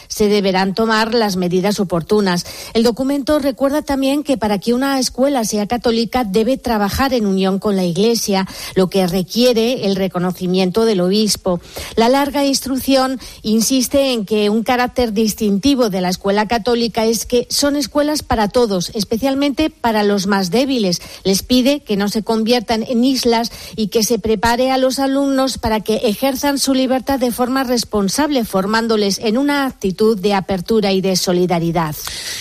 se 0.08 0.28
deberán 0.28 0.74
tomar 0.74 1.14
las 1.14 1.36
medidas 1.36 1.80
oportunas. 1.80 2.46
El 2.74 2.82
documento 2.82 3.38
recuerda 3.38 3.82
también 3.82 4.22
que 4.22 4.36
para 4.36 4.58
que 4.58 4.74
una 4.74 4.98
escuela 4.98 5.44
sea 5.44 5.66
católica 5.66 6.24
debe 6.24 6.56
trabajar 6.56 7.14
en 7.14 7.26
unión 7.26 7.58
con 7.58 7.76
la 7.76 7.84
Iglesia, 7.84 8.46
lo 8.74 8.88
que 8.88 9.06
requiere 9.06 9.86
el 9.86 9.96
reconocimiento 9.96 10.84
del 10.84 11.00
obispo. 11.00 11.60
La 11.96 12.08
larga 12.08 12.44
instrucción 12.44 13.18
insiste 13.42 14.12
en 14.12 14.24
que 14.24 14.50
un 14.50 14.62
carácter 14.62 15.12
distintivo 15.12 15.90
de 15.90 16.00
la 16.00 16.10
escuela 16.10 16.46
católica 16.46 17.04
es 17.04 17.26
que 17.26 17.46
son 17.50 17.76
escuelas 17.76 18.22
para 18.22 18.48
todos, 18.48 18.90
especialmente 18.94 19.70
para 19.70 20.04
los 20.04 20.26
más 20.26 20.50
débiles. 20.50 21.00
Les 21.24 21.42
pide 21.42 21.80
que 21.80 21.96
no 21.96 22.08
se 22.08 22.22
conviertan 22.22 22.84
en 22.84 23.04
islas 23.04 23.50
y 23.76 23.88
que 23.88 24.02
se 24.02 24.18
prepare 24.18 24.70
a 24.70 24.78
los 24.78 24.98
alumnos 24.98 25.58
para 25.58 25.80
que 25.80 25.96
ejerzan 25.96 26.58
su 26.58 26.74
libertad 26.74 27.18
de 27.18 27.32
forma 27.32 27.64
responsable, 27.64 28.44
formándoles 28.44 29.18
en 29.18 29.38
un 29.38 29.47
una 29.48 29.64
actitud 29.64 30.18
de 30.18 30.34
apertura 30.34 30.92
y 30.92 31.00
de 31.00 31.16
solidaridad. 31.16 31.96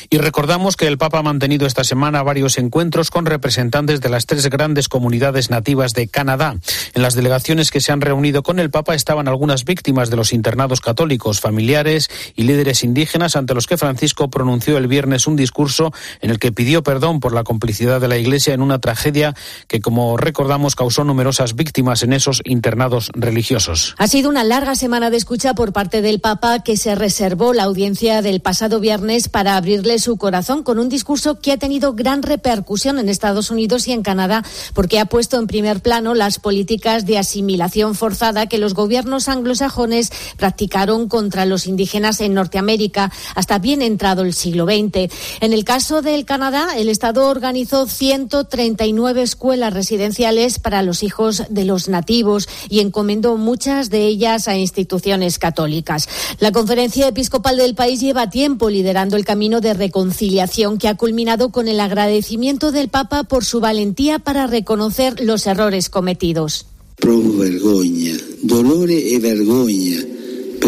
Y 0.09 0.17
recordamos 0.17 0.75
que 0.75 0.87
el 0.87 0.97
Papa 0.97 1.19
ha 1.19 1.23
mantenido 1.23 1.65
esta 1.65 1.85
semana 1.85 2.21
varios 2.21 2.57
encuentros 2.57 3.11
con 3.11 3.25
representantes 3.25 4.01
de 4.01 4.09
las 4.09 4.25
tres 4.25 4.49
grandes 4.49 4.89
comunidades 4.89 5.49
nativas 5.49 5.93
de 5.93 6.09
Canadá. 6.09 6.57
En 6.93 7.01
las 7.01 7.15
delegaciones 7.15 7.71
que 7.71 7.79
se 7.79 7.93
han 7.93 8.01
reunido 8.01 8.43
con 8.43 8.59
el 8.59 8.69
Papa 8.71 8.93
estaban 8.93 9.29
algunas 9.29 9.63
víctimas 9.63 10.09
de 10.09 10.17
los 10.17 10.33
internados 10.33 10.81
católicos, 10.81 11.39
familiares 11.39 12.09
y 12.35 12.43
líderes 12.43 12.83
indígenas 12.83 13.37
ante 13.37 13.53
los 13.53 13.67
que 13.67 13.77
Francisco 13.77 14.29
pronunció 14.29 14.77
el 14.77 14.87
viernes 14.87 15.27
un 15.27 15.37
discurso 15.37 15.93
en 16.19 16.29
el 16.29 16.39
que 16.39 16.51
pidió 16.51 16.83
perdón 16.83 17.21
por 17.21 17.33
la 17.33 17.45
complicidad 17.45 18.01
de 18.01 18.09
la 18.09 18.17
Iglesia 18.17 18.53
en 18.53 18.61
una 18.61 18.79
tragedia 18.79 19.33
que, 19.69 19.79
como 19.79 20.17
recordamos, 20.17 20.75
causó 20.75 21.05
numerosas 21.05 21.55
víctimas 21.55 22.03
en 22.03 22.11
esos 22.11 22.41
internados 22.43 23.11
religiosos. 23.13 23.95
Ha 23.97 24.07
sido 24.09 24.29
una 24.29 24.43
larga 24.43 24.75
semana 24.75 25.09
de 25.09 25.15
escucha 25.15 25.53
por 25.53 25.71
parte 25.71 26.01
del 26.01 26.19
Papa 26.19 26.59
que 26.63 26.75
se 26.75 26.96
reservó 26.97 27.53
la 27.53 27.63
audiencia 27.63 28.21
del 28.21 28.39
pasado 28.39 28.79
viernes 28.79 29.29
para 29.29 29.55
abrirle 29.55 29.99
su 29.99 30.17
corazón 30.17 30.63
con 30.63 30.79
un 30.79 30.89
discurso 30.89 31.39
que 31.39 31.51
ha 31.51 31.57
tenido 31.57 31.93
gran 31.93 32.23
repercusión 32.23 32.99
en 32.99 33.09
Estados 33.09 33.51
Unidos 33.51 33.87
y 33.87 33.91
en 33.91 34.03
Canadá 34.03 34.43
porque 34.73 34.99
ha 34.99 35.05
puesto 35.05 35.37
en 35.39 35.47
primer 35.47 35.81
plano 35.81 36.13
las 36.13 36.39
políticas 36.39 37.05
de 37.05 37.17
asimilación 37.17 37.95
forzada 37.95 38.47
que 38.47 38.57
los 38.57 38.73
gobiernos 38.73 39.27
anglosajones 39.27 40.11
practicaron 40.37 41.07
contra 41.07 41.45
los 41.45 41.67
indígenas 41.67 42.21
en 42.21 42.33
Norteamérica 42.33 43.11
hasta 43.35 43.59
bien 43.59 43.81
entrado 43.81 44.23
el 44.23 44.33
siglo 44.33 44.65
XX. 44.65 45.13
En 45.41 45.53
el 45.53 45.63
caso 45.63 46.01
del 46.01 46.25
Canadá, 46.25 46.77
el 46.77 46.89
Estado 46.89 47.27
organizó 47.27 47.87
139 47.87 49.21
escuelas 49.21 49.73
residenciales 49.73 50.59
para 50.59 50.81
los 50.81 51.03
hijos 51.03 51.43
de 51.49 51.65
los 51.65 51.89
nativos 51.89 52.47
y 52.69 52.79
encomendó 52.79 53.37
muchas 53.37 53.89
de 53.89 54.05
ellas 54.07 54.47
a 54.47 54.55
instituciones 54.55 55.39
católicas. 55.39 56.07
La 56.39 56.51
conferencia 56.51 56.76
episcopal 56.79 57.57
del 57.57 57.75
país 57.75 57.99
lleva 57.99 58.29
tiempo 58.29 58.69
liderando 58.69 59.17
el 59.17 59.25
camino 59.25 59.61
de 59.61 59.73
reconciliación 59.73 60.77
que 60.77 60.87
ha 60.87 60.95
culminado 60.95 61.49
con 61.49 61.67
el 61.67 61.79
agradecimiento 61.79 62.71
del 62.71 62.89
Papa 62.89 63.23
por 63.23 63.43
su 63.43 63.59
valentía 63.59 64.19
para 64.19 64.47
reconocer 64.47 65.21
los 65.21 65.47
errores 65.47 65.89
cometidos. 65.89 66.65
Provo 66.95 67.37
vergogna, 67.37 68.17
dolore 68.41 69.13
e 69.13 69.19
vergogna 69.19 70.16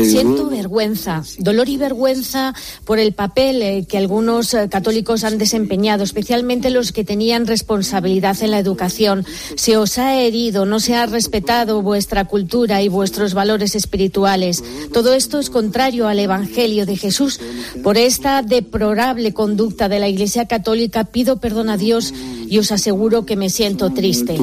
Siento 0.03 0.49
vergüenza, 0.49 1.23
dolor 1.37 1.69
y 1.69 1.77
vergüenza 1.77 2.53
por 2.85 2.99
el 2.99 3.13
papel 3.13 3.61
eh, 3.61 3.85
que 3.87 3.97
algunos 3.97 4.53
eh, 4.53 4.69
católicos 4.69 5.23
han 5.23 5.37
desempeñado, 5.37 6.03
especialmente 6.03 6.69
los 6.69 6.91
que 6.91 7.03
tenían 7.03 7.47
responsabilidad 7.47 8.37
en 8.41 8.51
la 8.51 8.59
educación. 8.59 9.25
Se 9.55 9.77
os 9.77 9.97
ha 9.97 10.21
herido, 10.21 10.65
no 10.65 10.79
se 10.79 10.95
ha 10.95 11.05
respetado 11.05 11.81
vuestra 11.81 12.25
cultura 12.25 12.81
y 12.81 12.89
vuestros 12.89 13.33
valores 13.33 13.75
espirituales. 13.75 14.63
Todo 14.93 15.13
esto 15.13 15.39
es 15.39 15.49
contrario 15.49 16.07
al 16.07 16.19
Evangelio 16.19 16.85
de 16.85 16.97
Jesús. 16.97 17.39
Por 17.83 17.97
esta 17.97 18.41
deplorable 18.41 19.33
conducta 19.33 19.89
de 19.89 19.99
la 19.99 20.07
Iglesia 20.07 20.45
Católica 20.45 21.05
pido 21.05 21.39
perdón 21.39 21.69
a 21.69 21.77
Dios 21.77 22.13
y 22.47 22.57
os 22.59 22.71
aseguro 22.71 23.25
que 23.25 23.35
me 23.35 23.49
siento 23.49 23.91
triste. 23.91 24.37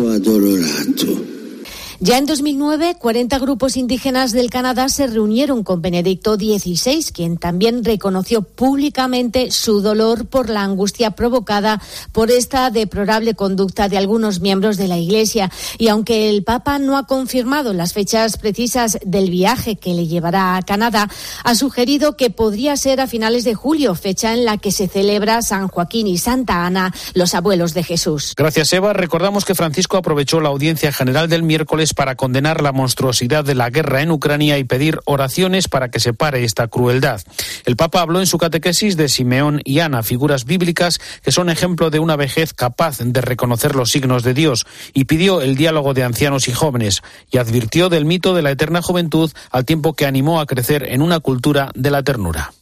Ya 1.99 2.19
en 2.19 2.27
2009, 2.27 2.97
40 2.99 3.39
grupos 3.39 3.79
indígenas 3.79 4.33
del 4.33 4.51
Canadá 4.51 4.91
se 4.91 5.07
reunieron 5.07 5.65
con 5.65 5.81
Benedicto 5.81 6.35
XVI, 6.35 7.03
quien 7.11 7.39
también 7.39 7.85
reconoció 7.85 8.43
públicamente 8.43 9.51
su 9.51 9.81
dolor 9.81 10.27
por 10.27 10.51
la 10.51 10.63
angustia 10.63 11.13
provocada 11.13 11.81
por 12.13 12.31
esta 12.31 12.69
deplorable 12.69 13.33
conducta 13.35 13.89
de 13.89 13.97
algunos 13.97 14.41
miembros 14.41 14.77
de 14.77 14.89
la 14.89 14.99
Iglesia. 14.99 15.51
Y 15.79 15.89
aunque 15.89 16.29
el 16.29 16.45
Papa 16.45 16.79
no 16.79 16.99
ha 16.99 17.07
confirmado 17.07 17.73
las 17.73 17.95
fechas 17.95 18.37
precisas 18.37 18.99
del 19.03 19.31
viaje 19.31 19.77
que 19.77 19.95
le 19.95 20.07
llevará 20.07 20.59
a 20.59 20.63
Canadá, 20.63 21.09
ha 21.45 21.55
sugerido 21.55 22.15
que 22.19 22.29
podría 22.29 22.77
ser 22.77 23.01
a 23.01 23.07
finales 23.07 23.45
de 23.45 23.55
julio, 23.55 23.95
fecha 23.95 24.35
en 24.35 24.45
la 24.45 24.59
que 24.59 24.71
se 24.71 24.87
celebra 24.87 25.41
San 25.41 25.69
Joaquín 25.69 26.09
y 26.09 26.19
Santa 26.19 26.67
Ana, 26.67 26.93
los 27.15 27.35
abuelos 27.35 27.73
de 27.73 27.85
Jesús. 27.85 28.35
Gracias, 28.37 28.71
Eva. 28.75 28.93
Recordamos 28.93 29.47
que 29.47 29.55
Francisco 29.55 29.97
aprovechó 29.97 30.43
la 30.43 30.51
audiencia 30.51 30.93
general 30.93 31.31
del 31.31 31.43
miércoles 31.43 31.86
para 31.95 32.17
condenar 32.17 32.63
la 32.63 32.73
monstruosidad 32.73 33.45
de 33.45 33.55
la 33.55 33.71
guerra 33.71 34.03
en 34.03 34.11
Ucrania 34.11 34.59
y 34.59 34.65
pedir 34.65 35.01
oraciones 35.05 35.69
para 35.69 35.91
que 35.91 36.01
se 36.01 36.13
pare 36.13 36.45
esta 36.45 36.69
crueldad. 36.69 37.21
El 37.65 37.77
Papa 37.77 38.01
habló 38.01 38.21
en 38.21 38.27
su 38.27 38.39
catequesis 38.39 38.97
de 38.97 39.09
Simeón 39.09 39.61
y 39.65 39.81
Ana, 39.81 40.03
figuras 40.03 40.45
bíblicas 40.45 40.99
que 41.23 41.33
son 41.33 41.51
ejemplo 41.51 41.91
de 41.91 41.99
una 41.99 42.17
vejez 42.17 42.55
capaz 42.55 42.99
de 42.99 43.21
reconocer 43.21 43.75
los 43.75 43.91
signos 43.91 44.23
de 44.23 44.35
Dios, 44.35 44.67
y 44.93 45.05
pidió 45.05 45.41
el 45.41 45.57
diálogo 45.57 45.95
de 45.95 46.05
ancianos 46.05 46.49
y 46.49 46.53
jóvenes, 46.53 47.03
y 47.31 47.39
advirtió 47.39 47.89
del 47.89 48.05
mito 48.05 48.35
de 48.35 48.43
la 48.43 48.51
eterna 48.51 48.83
juventud 48.83 49.31
al 49.51 49.65
tiempo 49.65 49.95
que 49.95 50.07
animó 50.07 50.41
a 50.41 50.47
crecer 50.47 50.85
en 50.85 51.03
una 51.03 51.21
cultura 51.21 51.71
de 51.75 51.91
la 51.91 52.03
ternura. 52.03 52.53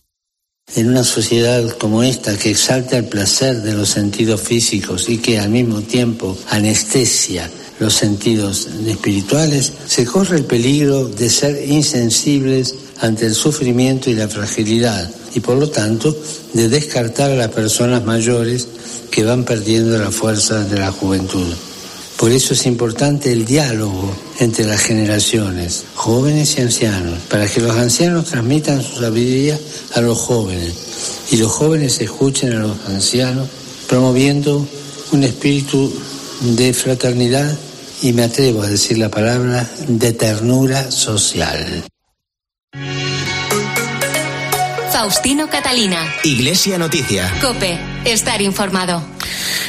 En 0.75 0.89
una 0.89 1.05
sociedad 1.05 1.63
como 1.79 2.03
esta 2.03 2.37
que 2.39 2.51
exalta 2.51 2.97
el 2.97 3.05
placer 3.05 3.61
de 3.61 3.75
los 3.75 3.91
sentidos 3.91 4.41
físicos 4.41 5.09
y 5.11 5.19
que 5.19 5.39
al 5.39 5.51
mismo 5.51 5.83
tiempo 5.83 6.37
anestesia 6.49 7.51
los 7.85 7.95
sentidos 7.95 8.67
espirituales, 8.87 9.73
se 9.87 10.07
corre 10.07 10.39
el 10.39 10.47
peligro 10.47 11.07
de 11.07 11.29
ser 11.29 11.69
insensibles 11.69 12.75
ante 13.01 13.27
el 13.27 13.35
sufrimiento 13.35 14.09
y 14.09 14.15
la 14.15 14.27
fragilidad 14.27 15.11
y 15.35 15.41
por 15.41 15.59
lo 15.59 15.69
tanto 15.69 16.17
de 16.55 16.69
descartar 16.71 17.31
a 17.31 17.37
las 17.37 17.51
personas 17.51 18.03
mayores 18.05 18.67
que 19.11 19.23
van 19.23 19.45
perdiendo 19.45 19.99
la 19.99 20.11
fuerza 20.11 20.65
de 20.65 20.79
la 20.79 20.93
juventud. 20.93 21.47
Por 22.17 22.31
eso 22.31 22.55
es 22.55 22.65
importante 22.65 23.31
el 23.33 23.45
diálogo 23.45 24.11
entre 24.39 24.65
las 24.65 24.81
generaciones, 24.81 25.85
jóvenes 25.95 26.57
y 26.57 26.63
ancianos, 26.63 27.19
para 27.29 27.47
que 27.47 27.61
los 27.61 27.77
ancianos 27.77 28.27
transmitan 28.27 28.83
su 28.83 29.01
sabiduría 29.01 29.59
a 29.93 30.01
los 30.01 30.17
jóvenes 30.17 30.73
y 31.31 31.37
los 31.37 31.53
jóvenes 31.53 32.01
escuchen 32.01 32.55
a 32.55 32.61
los 32.61 32.77
ancianos, 32.89 33.49
promoviendo 33.89 34.67
un 35.13 35.25
espíritu 35.25 35.93
de 36.57 36.73
fraternidad 36.73 37.59
y 38.05 38.13
me 38.13 38.25
atrevo 38.25 38.63
a 38.63 38.69
decir 38.69 38.99
la 38.99 39.09
palabra 39.09 39.67
de 39.89 40.13
ternura 40.13 40.91
social. 40.91 41.85
Faustino 45.05 45.51
Catalina. 45.51 45.99
Iglesia 46.23 46.79
Noticia. 46.79 47.31
Cope. 47.43 47.79
Estar 48.07 48.41
informado. 48.41 49.03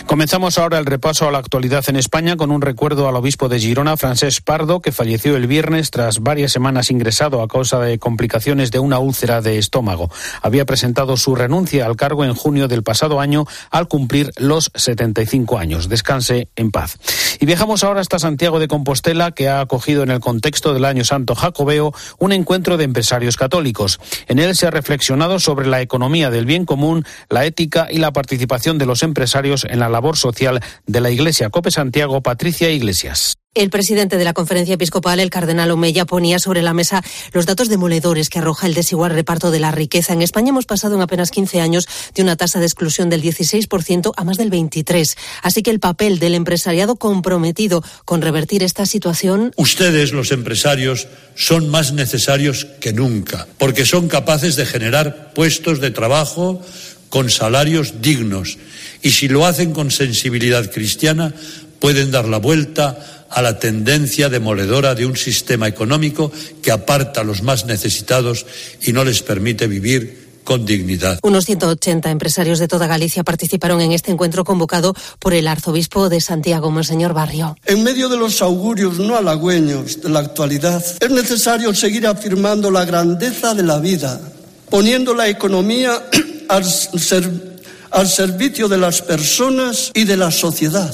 Comenzamos 0.06 0.58
ahora 0.58 0.78
el 0.78 0.86
repaso 0.86 1.28
a 1.28 1.32
la 1.32 1.40
actualidad 1.40 1.84
en 1.88 1.96
España 1.96 2.38
con 2.38 2.52
un 2.52 2.62
recuerdo 2.62 3.08
al 3.08 3.16
obispo 3.16 3.50
de 3.50 3.60
Girona, 3.60 3.98
Francés 3.98 4.40
Pardo, 4.40 4.82
que 4.82 4.92
falleció 4.92 5.36
el 5.36 5.48
viernes 5.48 5.90
tras 5.90 6.20
varias 6.20 6.52
semanas 6.52 6.92
ingresado 6.92 7.42
a 7.42 7.48
causa 7.48 7.80
de 7.80 7.98
complicaciones 7.98 8.72
de 8.72 8.80
una 8.80 9.00
úlcera 9.00 9.42
de 9.42 9.58
estómago. 9.58 10.12
Había 10.42 10.66
presentado 10.66 11.18
su 11.18 11.34
renuncia 11.34 11.86
al 11.86 11.96
cargo 11.96 12.24
en 12.24 12.36
junio 12.36 12.68
del 12.68 12.84
pasado 12.84 13.20
año 13.20 13.46
al 13.72 13.88
cumplir 13.88 14.32
los 14.38 14.72
75 14.76 15.58
años. 15.58 15.90
Descanse 15.90 16.50
en 16.56 16.72
paz. 16.72 16.98
Y 17.40 17.46
viajamos 17.46 17.84
ahora 17.84 18.02
hasta 18.02 18.20
Santiago 18.20 18.60
de 18.60 18.68
Compostela, 18.68 19.32
que 19.32 19.50
ha 19.50 19.60
acogido 19.60 20.04
en 20.04 20.12
el 20.12 20.20
contexto 20.20 20.74
del 20.74 20.86
Año 20.86 21.04
Santo 21.04 21.36
Jacobeo 21.36 21.94
un 22.20 22.32
encuentro 22.32 22.78
de 22.78 22.84
empresarios 22.84 23.38
católicos. 23.38 24.00
En 24.28 24.40
él 24.40 24.56
se 24.56 24.68
ha 24.68 24.72
reflexionado 24.72 25.25
sobre 25.40 25.68
la 25.68 25.82
economía 25.82 26.30
del 26.30 26.46
bien 26.46 26.66
común, 26.66 27.06
la 27.30 27.46
ética 27.46 27.88
y 27.90 27.98
la 27.98 28.14
participación 28.14 28.78
de 28.78 28.86
los 28.86 29.04
empresarios 29.04 29.66
en 29.66 29.80
la 29.80 29.90
labor 29.90 30.18
social 30.18 30.62
de 30.86 31.02
la 31.02 31.10
Iglesia. 31.10 31.50
Cope 31.50 31.72
Santiago, 31.72 32.22
Patricia 32.22 32.70
Iglesias. 32.70 33.36
El 33.56 33.70
presidente 33.70 34.18
de 34.18 34.26
la 34.26 34.34
conferencia 34.34 34.74
episcopal, 34.74 35.22
el 35.22 35.30
cardenal 35.30 35.72
Omeya, 35.72 36.04
ponía 36.04 36.40
sobre 36.40 36.62
la 36.62 36.74
mesa 36.74 37.02
los 37.32 37.46
datos 37.46 37.70
demoledores 37.70 38.28
que 38.28 38.40
arroja 38.40 38.68
el 38.68 38.74
desigual 38.74 39.12
reparto 39.12 39.50
de 39.50 39.62
la 39.62 39.72
riqueza. 39.72 40.12
En 40.12 40.22
España 40.22 40.50
hemos 40.50 40.66
pasado 40.66 40.96
en 40.96 41.02
apenas 41.02 41.32
15 41.32 41.62
años 41.62 41.88
de 42.14 42.22
una 42.22 42.36
tasa 42.36 42.60
de 42.60 42.66
exclusión 42.66 43.10
del 43.10 43.22
16% 43.22 44.12
a 44.14 44.24
más 44.26 44.36
del 44.36 44.52
23%. 44.52 45.16
Así 45.42 45.64
que 45.64 45.72
el 45.72 45.80
papel 45.80 46.20
del 46.20 46.36
empresariado 46.36 46.98
comprometido 46.98 47.82
con 48.04 48.22
revertir 48.22 48.62
esta 48.62 48.86
situación. 48.86 49.54
Ustedes, 49.56 50.12
los 50.12 50.34
empresarios, 50.34 51.08
son 51.36 51.70
más 51.70 51.94
necesarios 51.94 52.68
que 52.82 52.92
nunca, 52.92 53.48
porque 53.58 53.86
son 53.86 54.10
capaces 54.10 54.58
de 54.58 54.66
generar 54.66 55.32
puestos 55.34 55.80
de 55.80 55.92
trabajo 55.92 56.62
con 57.08 57.30
salarios 57.30 58.02
dignos 58.02 58.58
y 59.02 59.12
si 59.12 59.30
lo 59.30 59.46
hacen 59.46 59.72
con 59.72 59.92
sensibilidad 59.92 60.70
cristiana, 60.70 61.34
pueden 61.80 62.12
dar 62.12 62.28
la 62.28 62.40
vuelta 62.40 63.15
a 63.36 63.42
la 63.42 63.60
tendencia 63.60 64.30
demoledora 64.30 64.96
de 64.96 65.06
un 65.06 65.18
sistema 65.18 65.68
económico 65.68 66.32
que 66.62 66.72
aparta 66.72 67.22
a 67.22 67.24
los 67.24 67.44
más 67.44 67.66
necesitados 67.66 68.46
y 68.82 68.94
no 68.94 69.04
les 69.04 69.22
permite 69.22 69.68
vivir 69.68 70.26
con 70.46 70.66
dignidad. 70.66 71.20
Unos 71.22 71.46
180 71.46 72.12
empresarios 72.12 72.60
de 72.60 72.70
toda 72.70 72.88
Galicia 72.88 73.24
participaron 73.24 73.82
en 73.82 73.92
este 73.92 74.12
encuentro 74.12 74.46
convocado 74.46 74.96
por 75.20 75.34
el 75.34 75.48
arzobispo 75.48 76.08
de 76.08 76.22
Santiago, 76.22 76.72
Monseñor 76.72 77.14
Barrio. 77.14 77.58
En 77.66 77.84
medio 77.84 78.08
de 78.08 78.18
los 78.18 78.42
augurios 78.42 79.00
no 79.00 79.18
halagüeños 79.18 80.02
de 80.02 80.10
la 80.10 80.20
actualidad, 80.20 80.84
es 81.02 81.12
necesario 81.12 81.74
seguir 81.74 82.08
afirmando 82.08 82.72
la 82.72 82.86
grandeza 82.86 83.54
de 83.54 83.64
la 83.64 83.80
vida, 83.80 84.22
poniendo 84.70 85.14
la 85.14 85.28
economía 85.28 86.10
al 86.48 86.64
servicio 86.64 87.56
al 87.96 88.10
servicio 88.10 88.68
de 88.68 88.78
las 88.78 89.02
personas 89.02 89.92
y 89.94 90.04
de 90.04 90.18
la 90.18 90.30
sociedad, 90.30 90.94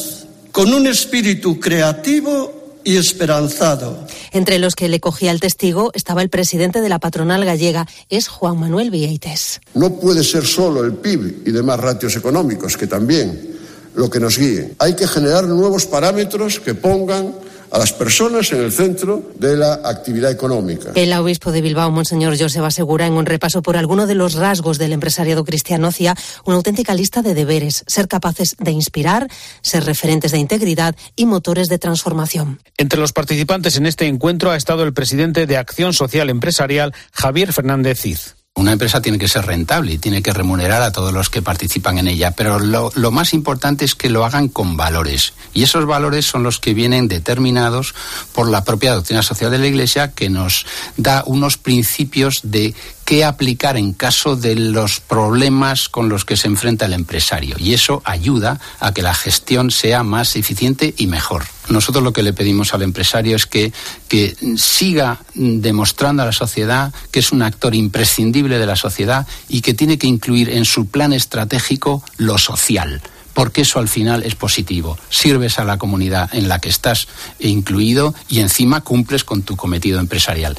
con 0.51 0.73
un 0.73 0.87
espíritu 0.87 1.59
creativo 1.59 2.79
y 2.83 2.97
esperanzado. 2.97 4.07
Entre 4.31 4.59
los 4.59 4.75
que 4.75 4.89
le 4.89 4.99
cogía 4.99 5.31
el 5.31 5.39
testigo 5.39 5.91
estaba 5.93 6.21
el 6.21 6.29
presidente 6.29 6.81
de 6.81 6.89
la 6.89 6.99
patronal 6.99 7.45
gallega, 7.45 7.87
es 8.09 8.27
Juan 8.27 8.59
Manuel 8.59 8.89
Vieites. 8.89 9.61
No 9.73 9.99
puede 9.99 10.23
ser 10.23 10.45
solo 10.45 10.83
el 10.83 10.93
PIB 10.93 11.43
y 11.45 11.51
demás 11.51 11.79
ratios 11.79 12.15
económicos, 12.15 12.77
que 12.77 12.87
también 12.87 13.57
lo 13.95 14.09
que 14.09 14.19
nos 14.19 14.37
guíe. 14.37 14.73
Hay 14.79 14.95
que 14.95 15.07
generar 15.07 15.47
nuevos 15.47 15.85
parámetros 15.85 16.59
que 16.59 16.73
pongan 16.73 17.35
a 17.71 17.77
las 17.77 17.93
personas 17.93 18.51
en 18.51 18.61
el 18.61 18.71
centro 18.71 19.31
de 19.39 19.55
la 19.55 19.79
actividad 19.83 20.31
económica. 20.31 20.91
El 20.95 21.13
obispo 21.13 21.51
de 21.51 21.61
Bilbao, 21.61 21.89
Monseñor 21.89 22.37
Joseba 22.37 22.69
Segura, 22.69 23.07
en 23.07 23.13
un 23.13 23.25
repaso 23.25 23.61
por 23.61 23.77
alguno 23.77 24.07
de 24.07 24.15
los 24.15 24.33
rasgos 24.33 24.77
del 24.77 24.93
empresariado 24.93 25.45
cristiano, 25.45 25.87
hacía 25.87 26.15
una 26.45 26.57
auténtica 26.57 26.93
lista 26.93 27.21
de 27.21 27.33
deberes, 27.33 27.83
ser 27.87 28.07
capaces 28.07 28.55
de 28.59 28.71
inspirar, 28.71 29.27
ser 29.61 29.85
referentes 29.85 30.31
de 30.31 30.39
integridad 30.39 30.95
y 31.15 31.25
motores 31.25 31.69
de 31.69 31.79
transformación. 31.79 32.59
Entre 32.77 32.99
los 32.99 33.13
participantes 33.13 33.77
en 33.77 33.85
este 33.85 34.07
encuentro 34.07 34.51
ha 34.51 34.57
estado 34.57 34.83
el 34.83 34.93
presidente 34.93 35.45
de 35.45 35.57
Acción 35.57 35.93
Social 35.93 36.29
Empresarial, 36.29 36.93
Javier 37.11 37.53
Fernández 37.53 38.01
Cid. 38.01 38.17
Una 38.53 38.73
empresa 38.73 39.01
tiene 39.01 39.17
que 39.17 39.29
ser 39.29 39.45
rentable 39.45 39.93
y 39.93 39.97
tiene 39.97 40.21
que 40.21 40.33
remunerar 40.33 40.81
a 40.81 40.91
todos 40.91 41.13
los 41.13 41.29
que 41.29 41.41
participan 41.41 41.97
en 41.97 42.09
ella, 42.09 42.31
pero 42.31 42.59
lo, 42.59 43.11
más 43.11 43.33
importante 43.33 43.85
es 43.85 43.95
que 43.95 44.09
lo 44.09 44.25
hagan 44.25 44.49
con 44.49 44.75
valores. 44.75 45.33
Y 45.53 45.63
esos 45.63 45.85
valores 45.85 46.25
son 46.25 46.43
los 46.43 46.59
que 46.59 46.73
vienen 46.73 47.07
determinados 47.07 47.95
por 48.33 48.49
la 48.49 48.65
propia 48.65 48.93
doctrina 48.93 49.23
social 49.23 49.51
de 49.51 49.57
la 49.57 49.67
Iglesia, 49.67 50.11
que 50.11 50.29
nos 50.29 50.65
da 50.97 51.23
unos 51.25 51.57
principios 51.57 52.41
de 52.43 52.75
qué 53.11 53.25
aplicar 53.25 53.75
en 53.75 53.91
caso 53.91 54.37
de 54.37 54.55
los 54.55 55.01
problemas 55.01 55.89
con 55.89 56.07
los 56.07 56.23
que 56.23 56.37
se 56.37 56.47
enfrenta 56.47 56.85
el 56.85 56.93
empresario. 56.93 57.57
Y 57.59 57.73
eso 57.73 58.01
ayuda 58.05 58.57
a 58.79 58.93
que 58.93 59.01
la 59.01 59.13
gestión 59.13 59.69
sea 59.69 60.01
más 60.03 60.37
eficiente 60.37 60.93
y 60.97 61.07
mejor. 61.07 61.43
Nosotros 61.67 62.05
lo 62.05 62.13
que 62.13 62.23
le 62.23 62.31
pedimos 62.31 62.73
al 62.73 62.83
empresario 62.83 63.35
es 63.35 63.45
que, 63.45 63.73
que 64.07 64.37
siga 64.55 65.19
demostrando 65.33 66.23
a 66.23 66.27
la 66.27 66.31
sociedad 66.31 66.93
que 67.11 67.19
es 67.19 67.33
un 67.33 67.41
actor 67.41 67.75
imprescindible 67.75 68.57
de 68.57 68.65
la 68.65 68.77
sociedad 68.77 69.27
y 69.49 69.59
que 69.59 69.73
tiene 69.73 69.97
que 69.97 70.07
incluir 70.07 70.49
en 70.49 70.63
su 70.63 70.85
plan 70.85 71.11
estratégico 71.11 72.01
lo 72.15 72.37
social 72.37 73.01
porque 73.33 73.61
eso 73.61 73.79
al 73.79 73.87
final 73.89 74.23
es 74.23 74.35
positivo. 74.35 74.97
Sirves 75.09 75.57
a 75.59 75.65
la 75.65 75.77
comunidad 75.77 76.29
en 76.33 76.47
la 76.47 76.59
que 76.59 76.69
estás 76.69 77.07
incluido 77.39 78.13
y 78.29 78.39
encima 78.39 78.81
cumples 78.81 79.23
con 79.25 79.41
tu 79.41 79.55
cometido 79.55 79.99
empresarial. 79.99 80.57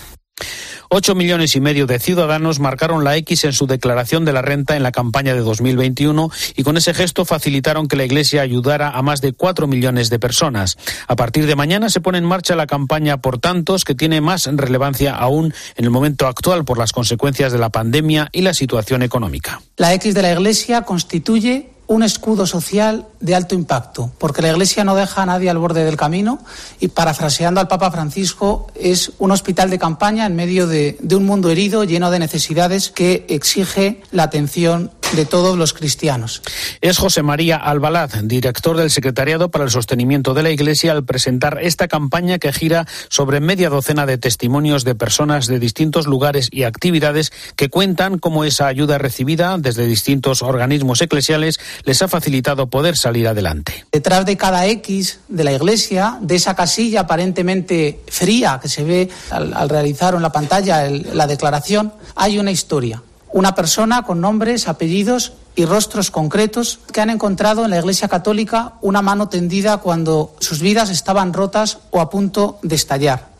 Ocho 0.94 1.14
millones 1.14 1.56
y 1.56 1.60
medio 1.62 1.86
de 1.86 1.98
ciudadanos 1.98 2.60
marcaron 2.60 3.02
la 3.02 3.16
X 3.16 3.44
en 3.44 3.54
su 3.54 3.66
declaración 3.66 4.26
de 4.26 4.34
la 4.34 4.42
renta 4.42 4.76
en 4.76 4.82
la 4.82 4.92
campaña 4.92 5.32
de 5.32 5.40
2021 5.40 6.30
y 6.54 6.62
con 6.64 6.76
ese 6.76 6.92
gesto 6.92 7.24
facilitaron 7.24 7.88
que 7.88 7.96
la 7.96 8.04
Iglesia 8.04 8.42
ayudara 8.42 8.90
a 8.90 9.00
más 9.00 9.22
de 9.22 9.32
cuatro 9.32 9.66
millones 9.66 10.10
de 10.10 10.18
personas. 10.18 10.76
A 11.08 11.16
partir 11.16 11.46
de 11.46 11.56
mañana 11.56 11.88
se 11.88 12.02
pone 12.02 12.18
en 12.18 12.26
marcha 12.26 12.56
la 12.56 12.66
campaña 12.66 13.22
por 13.22 13.38
tantos 13.38 13.84
que 13.84 13.94
tiene 13.94 14.20
más 14.20 14.46
relevancia 14.52 15.14
aún 15.14 15.54
en 15.76 15.84
el 15.86 15.90
momento 15.90 16.26
actual 16.26 16.66
por 16.66 16.76
las 16.76 16.92
consecuencias 16.92 17.52
de 17.52 17.58
la 17.58 17.70
pandemia 17.70 18.28
y 18.30 18.42
la 18.42 18.52
situación 18.52 19.02
económica. 19.02 19.62
La 19.78 19.94
X 19.94 20.12
de 20.12 20.20
la 20.20 20.32
Iglesia 20.32 20.82
constituye 20.82 21.70
un 21.92 22.02
escudo 22.02 22.46
social 22.46 23.06
de 23.20 23.34
alto 23.34 23.54
impacto, 23.54 24.10
porque 24.18 24.40
la 24.40 24.50
Iglesia 24.50 24.82
no 24.82 24.94
deja 24.94 25.22
a 25.22 25.26
nadie 25.26 25.50
al 25.50 25.58
borde 25.58 25.84
del 25.84 25.98
camino 25.98 26.38
y, 26.80 26.88
parafraseando 26.88 27.60
al 27.60 27.68
Papa 27.68 27.90
Francisco, 27.90 28.68
es 28.74 29.12
un 29.18 29.30
hospital 29.30 29.68
de 29.68 29.78
campaña 29.78 30.24
en 30.24 30.34
medio 30.34 30.66
de, 30.66 30.96
un 31.12 31.26
mundo 31.26 31.50
herido 31.50 31.84
lleno 31.84 32.10
de 32.10 32.18
necesidades 32.18 32.88
que 32.88 33.26
exige 33.28 34.00
la 34.10 34.22
atención 34.22 34.90
de 35.14 35.26
todos 35.26 35.58
los 35.58 35.74
cristianos. 35.74 36.40
Es 36.80 36.96
José 36.96 37.22
María 37.22 37.56
Albalaz, 37.56 38.12
director 38.22 38.78
del 38.78 38.90
Secretariado 38.90 39.50
para 39.50 39.64
el 39.64 39.70
Sostenimiento 39.70 40.32
de 40.32 40.42
la 40.42 40.50
Iglesia, 40.50 40.92
al 40.92 41.04
presentar 41.04 41.58
esta 41.60 41.86
campaña 41.86 42.38
que 42.38 42.50
gira 42.50 42.86
sobre 43.10 43.40
media 43.40 43.68
docena 43.68 44.06
de 44.06 44.16
testimonios 44.16 44.84
de 44.84 44.94
personas 44.94 45.48
de 45.48 45.58
distintos 45.58 46.06
lugares 46.06 46.48
y 46.50 46.62
actividades 46.62 47.30
que 47.56 47.68
cuentan 47.68 48.18
cómo 48.18 48.44
esa 48.44 48.68
ayuda 48.68 48.96
recibida 48.96 49.58
desde 49.58 49.86
distintos 49.86 50.40
organismos 50.40 51.02
eclesiales 51.02 51.60
les 51.84 52.02
ha 52.02 52.08
facilitado 52.08 52.68
poder 52.68 52.96
salir 52.96 53.28
adelante. 53.28 53.84
Detrás 53.92 54.26
de 54.26 54.36
cada 54.36 54.66
X 54.66 55.20
de 55.28 55.44
la 55.44 55.52
Iglesia, 55.52 56.18
de 56.20 56.36
esa 56.36 56.54
casilla 56.54 57.00
aparentemente 57.00 58.00
fría 58.08 58.58
que 58.60 58.68
se 58.68 58.84
ve 58.84 59.10
al, 59.30 59.54
al 59.54 59.68
realizar 59.68 60.14
en 60.14 60.22
la 60.22 60.32
pantalla 60.32 60.88
la 60.88 61.26
declaración, 61.26 61.92
hay 62.14 62.38
una 62.38 62.50
historia 62.50 63.02
una 63.32 63.54
persona 63.54 64.02
con 64.02 64.20
nombres, 64.20 64.68
apellidos 64.68 65.32
y 65.56 65.64
rostros 65.64 66.10
concretos 66.10 66.78
que 66.92 67.00
han 67.00 67.10
encontrado 67.10 67.64
en 67.64 67.70
la 67.70 67.78
Iglesia 67.78 68.08
Católica 68.08 68.74
una 68.82 69.02
mano 69.02 69.28
tendida 69.28 69.78
cuando 69.78 70.34
sus 70.38 70.60
vidas 70.60 70.90
estaban 70.90 71.32
rotas 71.32 71.78
o 71.90 72.00
a 72.00 72.10
punto 72.10 72.58
de 72.62 72.74
estallar. 72.76 73.32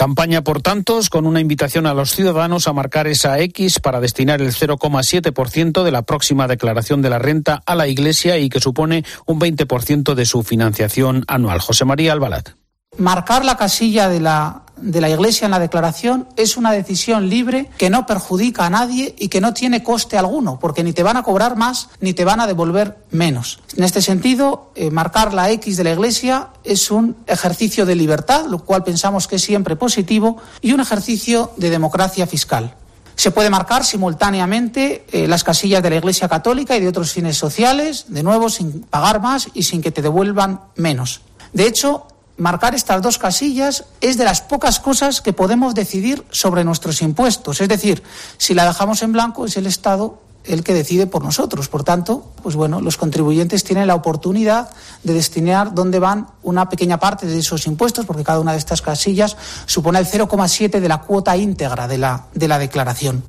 Campaña 0.00 0.42
por 0.42 0.62
tantos 0.62 1.10
con 1.10 1.26
una 1.26 1.42
invitación 1.42 1.84
a 1.84 1.92
los 1.92 2.12
ciudadanos 2.12 2.66
a 2.66 2.72
marcar 2.72 3.06
esa 3.06 3.38
X 3.40 3.80
para 3.80 4.00
destinar 4.00 4.40
el 4.40 4.54
0,7% 4.54 5.82
de 5.82 5.90
la 5.90 6.00
próxima 6.00 6.48
declaración 6.48 7.02
de 7.02 7.10
la 7.10 7.18
renta 7.18 7.62
a 7.66 7.74
la 7.74 7.86
Iglesia 7.86 8.38
y 8.38 8.48
que 8.48 8.60
supone 8.60 9.04
un 9.26 9.38
20% 9.38 10.14
de 10.14 10.24
su 10.24 10.42
financiación 10.42 11.24
anual. 11.28 11.60
José 11.60 11.84
María 11.84 12.14
Albalat. 12.14 12.59
Marcar 13.00 13.46
la 13.46 13.56
casilla 13.56 14.10
de 14.10 14.20
la, 14.20 14.60
de 14.76 15.00
la 15.00 15.08
Iglesia 15.08 15.46
en 15.46 15.52
la 15.52 15.58
declaración 15.58 16.28
es 16.36 16.58
una 16.58 16.70
decisión 16.70 17.30
libre 17.30 17.70
que 17.78 17.88
no 17.88 18.04
perjudica 18.04 18.66
a 18.66 18.70
nadie 18.70 19.14
y 19.18 19.28
que 19.28 19.40
no 19.40 19.54
tiene 19.54 19.82
coste 19.82 20.18
alguno, 20.18 20.58
porque 20.60 20.84
ni 20.84 20.92
te 20.92 21.02
van 21.02 21.16
a 21.16 21.22
cobrar 21.22 21.56
más 21.56 21.88
ni 22.02 22.12
te 22.12 22.26
van 22.26 22.40
a 22.40 22.46
devolver 22.46 22.98
menos. 23.10 23.60
En 23.74 23.84
este 23.84 24.02
sentido, 24.02 24.70
eh, 24.74 24.90
marcar 24.90 25.32
la 25.32 25.50
X 25.50 25.78
de 25.78 25.84
la 25.84 25.92
Iglesia 25.92 26.48
es 26.62 26.90
un 26.90 27.16
ejercicio 27.26 27.86
de 27.86 27.94
libertad, 27.94 28.44
lo 28.44 28.58
cual 28.58 28.84
pensamos 28.84 29.26
que 29.26 29.36
es 29.36 29.42
siempre 29.42 29.76
positivo, 29.76 30.36
y 30.60 30.72
un 30.72 30.80
ejercicio 30.80 31.52
de 31.56 31.70
democracia 31.70 32.26
fiscal. 32.26 32.74
Se 33.16 33.30
puede 33.30 33.48
marcar 33.48 33.82
simultáneamente 33.82 35.06
eh, 35.10 35.26
las 35.26 35.42
casillas 35.42 35.82
de 35.82 35.88
la 35.88 35.96
Iglesia 35.96 36.28
Católica 36.28 36.76
y 36.76 36.80
de 36.80 36.88
otros 36.88 37.12
fines 37.12 37.38
sociales, 37.38 38.04
de 38.08 38.22
nuevo 38.22 38.50
sin 38.50 38.82
pagar 38.82 39.22
más 39.22 39.48
y 39.54 39.62
sin 39.62 39.80
que 39.80 39.90
te 39.90 40.02
devuelvan 40.02 40.60
menos. 40.76 41.22
De 41.54 41.66
hecho, 41.66 42.06
marcar 42.40 42.74
estas 42.74 43.02
dos 43.02 43.18
casillas 43.18 43.84
es 44.00 44.16
de 44.16 44.24
las 44.24 44.40
pocas 44.40 44.80
cosas 44.80 45.20
que 45.20 45.32
podemos 45.32 45.74
decidir 45.74 46.24
sobre 46.30 46.64
nuestros 46.64 47.02
impuestos. 47.02 47.60
Es 47.60 47.68
decir, 47.68 48.02
si 48.38 48.54
la 48.54 48.66
dejamos 48.66 49.02
en 49.02 49.12
blanco 49.12 49.44
es 49.44 49.56
el 49.56 49.66
Estado 49.66 50.18
el 50.44 50.64
que 50.64 50.74
decide 50.74 51.06
por 51.06 51.22
nosotros. 51.22 51.68
Por 51.68 51.84
tanto, 51.84 52.32
pues 52.42 52.56
bueno, 52.56 52.80
los 52.80 52.96
contribuyentes 52.96 53.62
tienen 53.62 53.86
la 53.86 53.94
oportunidad 53.94 54.70
de 55.04 55.12
destinar 55.12 55.74
dónde 55.74 55.98
van 55.98 56.28
una 56.42 56.68
pequeña 56.68 56.98
parte 56.98 57.26
de 57.26 57.38
esos 57.38 57.66
impuestos, 57.66 58.06
porque 58.06 58.24
cada 58.24 58.40
una 58.40 58.52
de 58.52 58.58
estas 58.58 58.80
casillas 58.80 59.36
supone 59.66 59.98
el 59.98 60.06
0,7 60.06 60.80
de 60.80 60.88
la 60.88 61.02
cuota 61.02 61.36
íntegra 61.36 61.86
de 61.88 61.98
la, 61.98 62.26
de 62.34 62.48
la 62.48 62.58
declaración. 62.58 63.22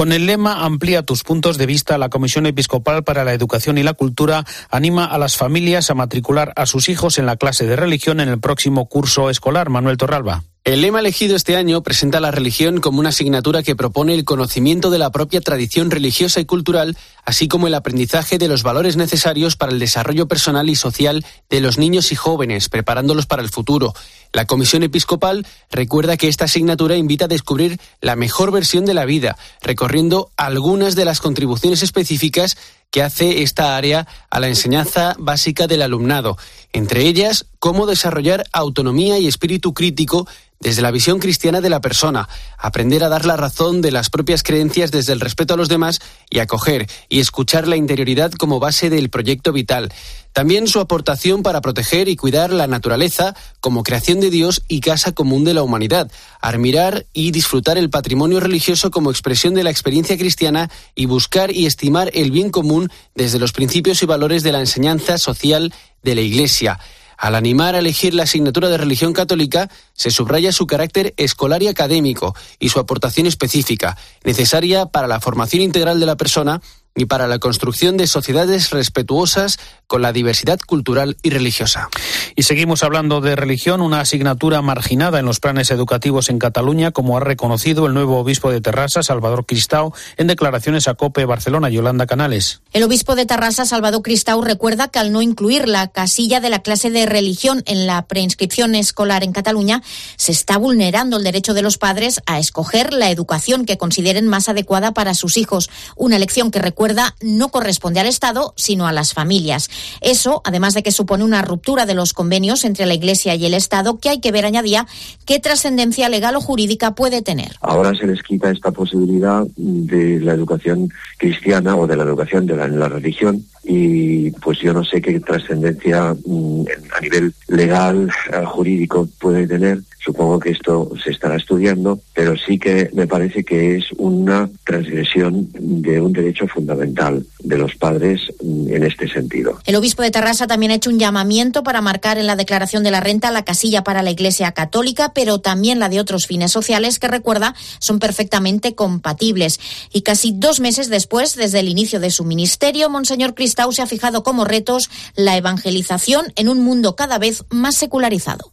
Con 0.00 0.12
el 0.12 0.24
lema 0.24 0.64
Amplía 0.64 1.02
tus 1.02 1.24
puntos 1.24 1.58
de 1.58 1.66
vista, 1.66 1.98
la 1.98 2.08
Comisión 2.08 2.46
Episcopal 2.46 3.04
para 3.04 3.22
la 3.22 3.34
Educación 3.34 3.76
y 3.76 3.82
la 3.82 3.92
Cultura 3.92 4.46
anima 4.70 5.04
a 5.04 5.18
las 5.18 5.36
familias 5.36 5.90
a 5.90 5.94
matricular 5.94 6.54
a 6.56 6.64
sus 6.64 6.88
hijos 6.88 7.18
en 7.18 7.26
la 7.26 7.36
clase 7.36 7.66
de 7.66 7.76
religión 7.76 8.18
en 8.20 8.30
el 8.30 8.40
próximo 8.40 8.88
curso 8.88 9.28
escolar. 9.28 9.68
Manuel 9.68 9.98
Torralba. 9.98 10.42
El 10.70 10.82
lema 10.82 11.00
elegido 11.00 11.34
este 11.34 11.56
año 11.56 11.82
presenta 11.82 12.20
la 12.20 12.30
religión 12.30 12.80
como 12.80 13.00
una 13.00 13.08
asignatura 13.08 13.64
que 13.64 13.74
propone 13.74 14.14
el 14.14 14.24
conocimiento 14.24 14.90
de 14.90 14.98
la 14.98 15.10
propia 15.10 15.40
tradición 15.40 15.90
religiosa 15.90 16.38
y 16.38 16.44
cultural, 16.44 16.96
así 17.24 17.48
como 17.48 17.66
el 17.66 17.74
aprendizaje 17.74 18.38
de 18.38 18.46
los 18.46 18.62
valores 18.62 18.96
necesarios 18.96 19.56
para 19.56 19.72
el 19.72 19.80
desarrollo 19.80 20.28
personal 20.28 20.70
y 20.70 20.76
social 20.76 21.26
de 21.48 21.60
los 21.60 21.76
niños 21.76 22.12
y 22.12 22.14
jóvenes, 22.14 22.68
preparándolos 22.68 23.26
para 23.26 23.42
el 23.42 23.48
futuro. 23.48 23.94
La 24.32 24.44
Comisión 24.44 24.84
Episcopal 24.84 25.44
recuerda 25.72 26.16
que 26.16 26.28
esta 26.28 26.44
asignatura 26.44 26.94
invita 26.94 27.24
a 27.24 27.28
descubrir 27.28 27.80
la 28.00 28.14
mejor 28.14 28.52
versión 28.52 28.84
de 28.84 28.94
la 28.94 29.06
vida, 29.06 29.36
recorriendo 29.62 30.30
algunas 30.36 30.94
de 30.94 31.04
las 31.04 31.18
contribuciones 31.20 31.82
específicas 31.82 32.56
que 32.92 33.02
hace 33.02 33.42
esta 33.42 33.76
área 33.76 34.06
a 34.30 34.38
la 34.38 34.48
enseñanza 34.48 35.16
básica 35.18 35.66
del 35.66 35.82
alumnado, 35.82 36.38
entre 36.72 37.06
ellas 37.06 37.46
cómo 37.58 37.86
desarrollar 37.86 38.44
autonomía 38.52 39.18
y 39.18 39.26
espíritu 39.26 39.74
crítico 39.74 40.28
desde 40.60 40.82
la 40.82 40.90
visión 40.90 41.18
cristiana 41.18 41.62
de 41.62 41.70
la 41.70 41.80
persona, 41.80 42.28
aprender 42.58 43.02
a 43.02 43.08
dar 43.08 43.24
la 43.24 43.38
razón 43.38 43.80
de 43.80 43.90
las 43.90 44.10
propias 44.10 44.42
creencias 44.42 44.90
desde 44.90 45.14
el 45.14 45.20
respeto 45.20 45.54
a 45.54 45.56
los 45.56 45.70
demás 45.70 46.00
y 46.28 46.38
acoger 46.38 46.86
y 47.08 47.20
escuchar 47.20 47.66
la 47.66 47.76
interioridad 47.76 48.30
como 48.32 48.60
base 48.60 48.90
del 48.90 49.08
proyecto 49.08 49.52
vital. 49.54 49.90
También 50.34 50.68
su 50.68 50.78
aportación 50.78 51.42
para 51.42 51.62
proteger 51.62 52.10
y 52.10 52.16
cuidar 52.16 52.52
la 52.52 52.66
naturaleza 52.66 53.34
como 53.60 53.82
creación 53.82 54.20
de 54.20 54.28
Dios 54.28 54.62
y 54.68 54.80
casa 54.80 55.12
común 55.12 55.44
de 55.44 55.54
la 55.54 55.62
humanidad, 55.62 56.12
admirar 56.42 57.06
y 57.14 57.30
disfrutar 57.30 57.78
el 57.78 57.88
patrimonio 57.88 58.38
religioso 58.38 58.90
como 58.90 59.10
expresión 59.10 59.54
de 59.54 59.64
la 59.64 59.70
experiencia 59.70 60.18
cristiana 60.18 60.70
y 60.94 61.06
buscar 61.06 61.50
y 61.50 61.64
estimar 61.64 62.10
el 62.12 62.30
bien 62.30 62.50
común 62.50 62.92
desde 63.14 63.38
los 63.38 63.52
principios 63.52 64.02
y 64.02 64.06
valores 64.06 64.42
de 64.42 64.52
la 64.52 64.60
enseñanza 64.60 65.16
social 65.16 65.72
de 66.02 66.14
la 66.14 66.20
Iglesia. 66.20 66.78
Al 67.20 67.34
animar 67.34 67.74
a 67.74 67.80
elegir 67.80 68.14
la 68.14 68.22
asignatura 68.22 68.70
de 68.70 68.78
religión 68.78 69.12
católica, 69.12 69.68
se 69.92 70.10
subraya 70.10 70.52
su 70.52 70.66
carácter 70.66 71.12
escolar 71.18 71.62
y 71.62 71.68
académico 71.68 72.34
y 72.58 72.70
su 72.70 72.80
aportación 72.80 73.26
específica, 73.26 73.98
necesaria 74.24 74.86
para 74.86 75.06
la 75.06 75.20
formación 75.20 75.62
integral 75.62 76.00
de 76.00 76.06
la 76.06 76.16
persona 76.16 76.62
y 77.00 77.06
para 77.06 77.26
la 77.26 77.38
construcción 77.38 77.96
de 77.96 78.06
sociedades 78.06 78.70
respetuosas 78.70 79.58
con 79.86 80.02
la 80.02 80.12
diversidad 80.12 80.60
cultural 80.60 81.16
y 81.22 81.30
religiosa. 81.30 81.88
Y 82.36 82.42
seguimos 82.42 82.82
hablando 82.82 83.22
de 83.22 83.36
religión, 83.36 83.80
una 83.80 84.00
asignatura 84.00 84.60
marginada 84.60 85.18
en 85.18 85.24
los 85.24 85.40
planes 85.40 85.70
educativos 85.70 86.28
en 86.28 86.38
Cataluña, 86.38 86.90
como 86.90 87.16
ha 87.16 87.20
reconocido 87.20 87.86
el 87.86 87.94
nuevo 87.94 88.18
obispo 88.18 88.50
de 88.50 88.60
Terrassa, 88.60 89.02
Salvador 89.02 89.46
Cristau, 89.46 89.94
en 90.18 90.26
declaraciones 90.26 90.88
a 90.88 90.94
COPE 90.94 91.24
Barcelona, 91.24 91.70
Yolanda 91.70 92.06
Canales. 92.06 92.60
El 92.74 92.82
obispo 92.82 93.14
de 93.14 93.24
Terrassa, 93.24 93.64
Salvador 93.64 94.02
Cristau, 94.02 94.42
recuerda 94.42 94.88
que 94.88 94.98
al 94.98 95.10
no 95.10 95.22
incluir 95.22 95.68
la 95.68 95.88
casilla 95.88 96.40
de 96.40 96.50
la 96.50 96.60
clase 96.60 96.90
de 96.90 97.06
religión 97.06 97.62
en 97.64 97.86
la 97.86 98.06
preinscripción 98.06 98.74
escolar 98.74 99.24
en 99.24 99.32
Cataluña, 99.32 99.82
se 100.16 100.32
está 100.32 100.58
vulnerando 100.58 101.16
el 101.16 101.24
derecho 101.24 101.54
de 101.54 101.62
los 101.62 101.78
padres 101.78 102.20
a 102.26 102.38
escoger 102.38 102.92
la 102.92 103.10
educación 103.10 103.64
que 103.64 103.78
consideren 103.78 104.28
más 104.28 104.50
adecuada 104.50 104.92
para 104.92 105.14
sus 105.14 105.38
hijos, 105.38 105.70
una 105.96 106.16
elección 106.16 106.50
que 106.50 106.58
recuerda 106.58 106.89
no 107.20 107.48
corresponde 107.48 108.00
al 108.00 108.06
Estado, 108.06 108.54
sino 108.56 108.86
a 108.86 108.92
las 108.92 109.14
familias. 109.14 109.70
Eso, 110.00 110.42
además 110.44 110.74
de 110.74 110.82
que 110.82 110.92
supone 110.92 111.24
una 111.24 111.42
ruptura 111.42 111.86
de 111.86 111.94
los 111.94 112.12
convenios 112.12 112.64
entre 112.64 112.86
la 112.86 112.94
Iglesia 112.94 113.34
y 113.34 113.46
el 113.46 113.54
Estado, 113.54 113.98
que 113.98 114.08
hay 114.08 114.20
que 114.20 114.32
ver, 114.32 114.44
añadía, 114.44 114.86
qué 115.26 115.38
trascendencia 115.38 116.08
legal 116.08 116.36
o 116.36 116.40
jurídica 116.40 116.94
puede 116.94 117.22
tener. 117.22 117.56
Ahora 117.60 117.94
se 117.94 118.06
les 118.06 118.22
quita 118.22 118.50
esta 118.50 118.70
posibilidad 118.70 119.44
de 119.56 120.20
la 120.20 120.32
educación 120.32 120.90
cristiana 121.18 121.76
o 121.76 121.86
de 121.86 121.96
la 121.96 122.04
educación 122.04 122.46
de 122.46 122.56
la, 122.56 122.88
religión 122.88 123.44
y 123.62 124.30
pues 124.32 124.58
yo 124.58 124.72
no 124.72 124.84
sé 124.84 125.00
qué 125.00 125.20
trascendencia 125.20 126.14
mm, 126.24 126.64
a 126.96 127.00
nivel 127.00 127.32
legal, 127.48 128.10
eh, 128.32 128.44
jurídico 128.44 129.08
puede 129.18 129.46
tener 129.46 129.80
Supongo 130.02 130.40
que 130.40 130.50
esto 130.50 130.90
se 131.02 131.10
estará 131.10 131.36
estudiando, 131.36 132.00
pero 132.14 132.34
sí 132.36 132.58
que 132.58 132.90
me 132.94 133.06
parece 133.06 133.44
que 133.44 133.76
es 133.76 133.84
una 133.98 134.48
transgresión 134.64 135.48
de 135.52 136.00
un 136.00 136.12
derecho 136.12 136.46
fundamental 136.48 137.26
de 137.40 137.58
los 137.58 137.74
padres 137.76 138.20
mm, 138.42 138.74
en 138.74 138.84
este 138.84 139.08
sentido. 139.08 139.60
El 139.66 139.76
obispo 139.76 140.02
de 140.02 140.10
Terrassa 140.10 140.46
también 140.46 140.72
ha 140.72 140.76
hecho 140.76 140.88
un 140.88 140.98
llamamiento 140.98 141.62
para 141.62 141.82
marcar 141.82 142.16
en 142.16 142.26
la 142.26 142.36
declaración 142.36 142.82
de 142.82 142.90
la 142.90 143.00
renta 143.00 143.30
la 143.30 143.44
casilla 143.44 143.84
para 143.84 144.02
la 144.02 144.10
Iglesia 144.10 144.52
Católica, 144.52 145.12
pero 145.14 145.38
también 145.38 145.78
la 145.78 145.90
de 145.90 146.00
otros 146.00 146.26
fines 146.26 146.50
sociales 146.50 146.98
que 146.98 147.08
recuerda 147.08 147.54
son 147.78 147.98
perfectamente 147.98 148.74
compatibles. 148.74 149.60
Y 149.92 150.00
casi 150.00 150.32
dos 150.34 150.60
meses 150.60 150.88
después, 150.88 151.36
desde 151.36 151.60
el 151.60 151.68
inicio 151.68 152.00
de 152.00 152.10
su 152.10 152.24
ministerio, 152.24 152.88
Monseñor 152.88 153.34
Cristau 153.34 153.72
se 153.72 153.82
ha 153.82 153.86
fijado 153.86 154.22
como 154.22 154.46
retos 154.46 154.90
la 155.14 155.36
evangelización 155.36 156.32
en 156.36 156.48
un 156.48 156.60
mundo 156.62 156.96
cada 156.96 157.18
vez 157.18 157.44
más 157.50 157.76
secularizado. 157.76 158.52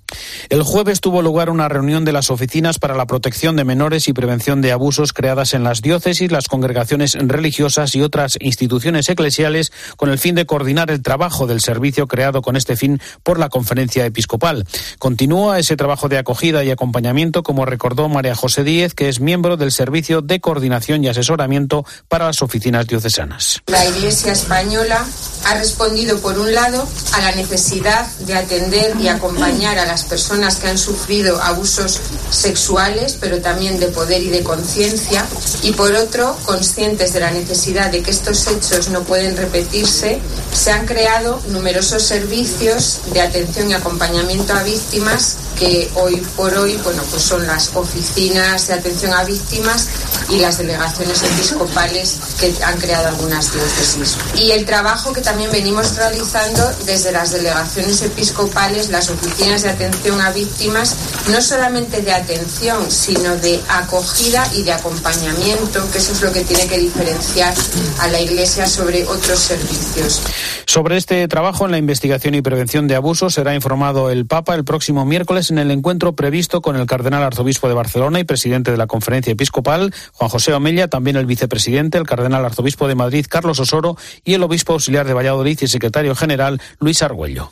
El 0.49 0.63
jueves 0.63 1.01
tuvo 1.01 1.21
lugar 1.21 1.36
una 1.45 1.69
reunión 1.69 2.03
de 2.03 2.11
las 2.11 2.31
oficinas 2.31 2.79
para 2.79 2.95
la 2.95 3.05
protección 3.05 3.55
de 3.55 3.63
menores 3.63 4.07
y 4.07 4.13
prevención 4.13 4.61
de 4.61 4.71
abusos 4.71 5.13
creadas 5.13 5.53
en 5.53 5.63
las 5.63 5.81
diócesis, 5.81 6.31
las 6.31 6.47
congregaciones 6.47 7.13
religiosas 7.13 7.93
y 7.93 8.01
otras 8.01 8.37
instituciones 8.39 9.07
eclesiales 9.07 9.71
con 9.95 10.09
el 10.09 10.17
fin 10.17 10.33
de 10.33 10.47
coordinar 10.47 10.89
el 10.89 11.03
trabajo 11.03 11.45
del 11.45 11.61
servicio 11.61 12.07
creado 12.07 12.41
con 12.41 12.57
este 12.57 12.75
fin 12.75 12.99
por 13.21 13.37
la 13.39 13.49
conferencia 13.49 14.05
episcopal. 14.05 14.65
Continúa 14.97 15.59
ese 15.59 15.77
trabajo 15.77 16.09
de 16.09 16.17
acogida 16.17 16.63
y 16.63 16.71
acompañamiento, 16.71 17.43
como 17.43 17.65
recordó 17.65 18.09
María 18.09 18.35
José 18.35 18.63
Díez, 18.63 18.95
que 18.95 19.07
es 19.07 19.19
miembro 19.19 19.57
del 19.57 19.71
Servicio 19.71 20.21
de 20.21 20.39
Coordinación 20.39 21.03
y 21.03 21.09
Asesoramiento 21.09 21.85
para 22.07 22.25
las 22.25 22.41
oficinas 22.41 22.87
diocesanas. 22.87 23.61
La 23.67 23.85
Iglesia 23.85 24.31
española 24.31 25.05
ha 25.45 25.55
respondido, 25.55 26.19
por 26.19 26.37
un 26.39 26.53
lado, 26.53 26.87
a 27.13 27.21
la 27.21 27.31
necesidad 27.33 28.07
de 28.19 28.33
atender 28.33 28.95
y 28.99 29.07
acompañar 29.07 29.77
a 29.77 29.85
las 29.85 30.03
personas 30.03 30.57
que 30.57 30.67
han 30.67 30.77
sufrido 30.77 31.26
abusos 31.41 31.99
sexuales, 32.29 33.17
pero 33.19 33.39
también 33.41 33.79
de 33.79 33.87
poder 33.87 34.21
y 34.21 34.29
de 34.29 34.43
conciencia, 34.43 35.25
y 35.63 35.71
por 35.71 35.93
otro, 35.95 36.37
conscientes 36.45 37.13
de 37.13 37.19
la 37.19 37.31
necesidad 37.31 37.91
de 37.91 38.01
que 38.01 38.11
estos 38.11 38.47
hechos 38.47 38.89
no 38.89 39.03
pueden 39.03 39.35
repetirse, 39.35 40.19
se 40.53 40.71
han 40.71 40.85
creado 40.85 41.41
numerosos 41.49 42.03
servicios 42.03 42.99
de 43.13 43.21
atención 43.21 43.69
y 43.69 43.73
acompañamiento 43.73 44.53
a 44.53 44.63
víctimas 44.63 45.37
que 45.57 45.89
hoy 45.95 46.17
por 46.35 46.53
hoy 46.55 46.77
bueno, 46.83 47.01
pues 47.09 47.23
son 47.23 47.45
las 47.47 47.71
oficinas 47.75 48.67
de 48.67 48.75
atención 48.75 49.13
a 49.13 49.23
víctimas 49.23 49.87
y 50.29 50.37
las 50.39 50.57
delegaciones 50.57 51.23
episcopales 51.23 52.19
que 52.39 52.53
han 52.63 52.77
creado 52.79 53.07
algunas 53.07 53.51
diócesis. 53.51 54.15
Y 54.35 54.51
el 54.51 54.65
trabajo 54.65 55.13
que 55.13 55.21
también 55.21 55.51
venimos 55.51 55.95
realizando 55.95 56.71
desde 56.85 57.11
las 57.11 57.31
delegaciones 57.31 58.01
episcopales, 58.01 58.89
las 58.89 59.09
oficinas 59.09 59.63
de 59.63 59.69
atención 59.69 60.21
a 60.21 60.31
víctimas, 60.31 60.95
no 61.29 61.41
solamente 61.41 62.01
de 62.01 62.13
atención, 62.13 62.89
sino 62.89 63.35
de 63.37 63.59
acogida 63.69 64.47
y 64.55 64.63
de 64.63 64.71
acompañamiento, 64.71 65.89
que 65.91 65.97
eso 65.97 66.13
es 66.13 66.21
lo 66.21 66.31
que 66.31 66.43
tiene 66.43 66.67
que 66.67 66.77
diferenciar 66.77 67.53
a 67.99 68.07
la 68.07 68.19
Iglesia 68.19 68.67
sobre 68.67 69.05
otros 69.05 69.39
servicios. 69.39 70.21
Sobre 70.65 70.97
este 70.97 71.27
trabajo 71.27 71.65
en 71.65 71.71
la 71.71 71.77
investigación 71.77 72.35
y 72.35 72.41
prevención 72.41 72.87
de 72.87 72.95
abusos 72.95 73.33
será 73.33 73.55
informado 73.55 74.09
el 74.09 74.25
Papa 74.25 74.55
el 74.55 74.63
próximo 74.63 75.05
miércoles 75.05 75.49
en 75.51 75.57
el 75.57 75.71
encuentro 75.71 76.13
previsto 76.13 76.61
con 76.61 76.75
el 76.75 76.85
cardenal 76.85 77.23
arzobispo 77.23 77.67
de 77.67 77.73
Barcelona 77.73 78.19
y 78.19 78.23
presidente 78.23 78.71
de 78.71 78.77
la 78.77 78.87
conferencia 78.87 79.33
episcopal, 79.33 79.93
Juan 80.13 80.29
José 80.29 80.53
Omella, 80.53 80.87
también 80.87 81.17
el 81.17 81.25
vicepresidente, 81.25 81.97
el 81.97 82.05
cardenal 82.05 82.45
arzobispo 82.45 82.87
de 82.87 82.95
Madrid, 82.95 83.25
Carlos 83.29 83.59
Osoro, 83.59 83.97
y 84.23 84.33
el 84.33 84.43
obispo 84.43 84.73
auxiliar 84.73 85.07
de 85.07 85.13
Valladolid 85.13 85.59
y 85.61 85.67
secretario 85.67 86.15
general, 86.15 86.61
Luis 86.79 87.01
Argüello. 87.01 87.51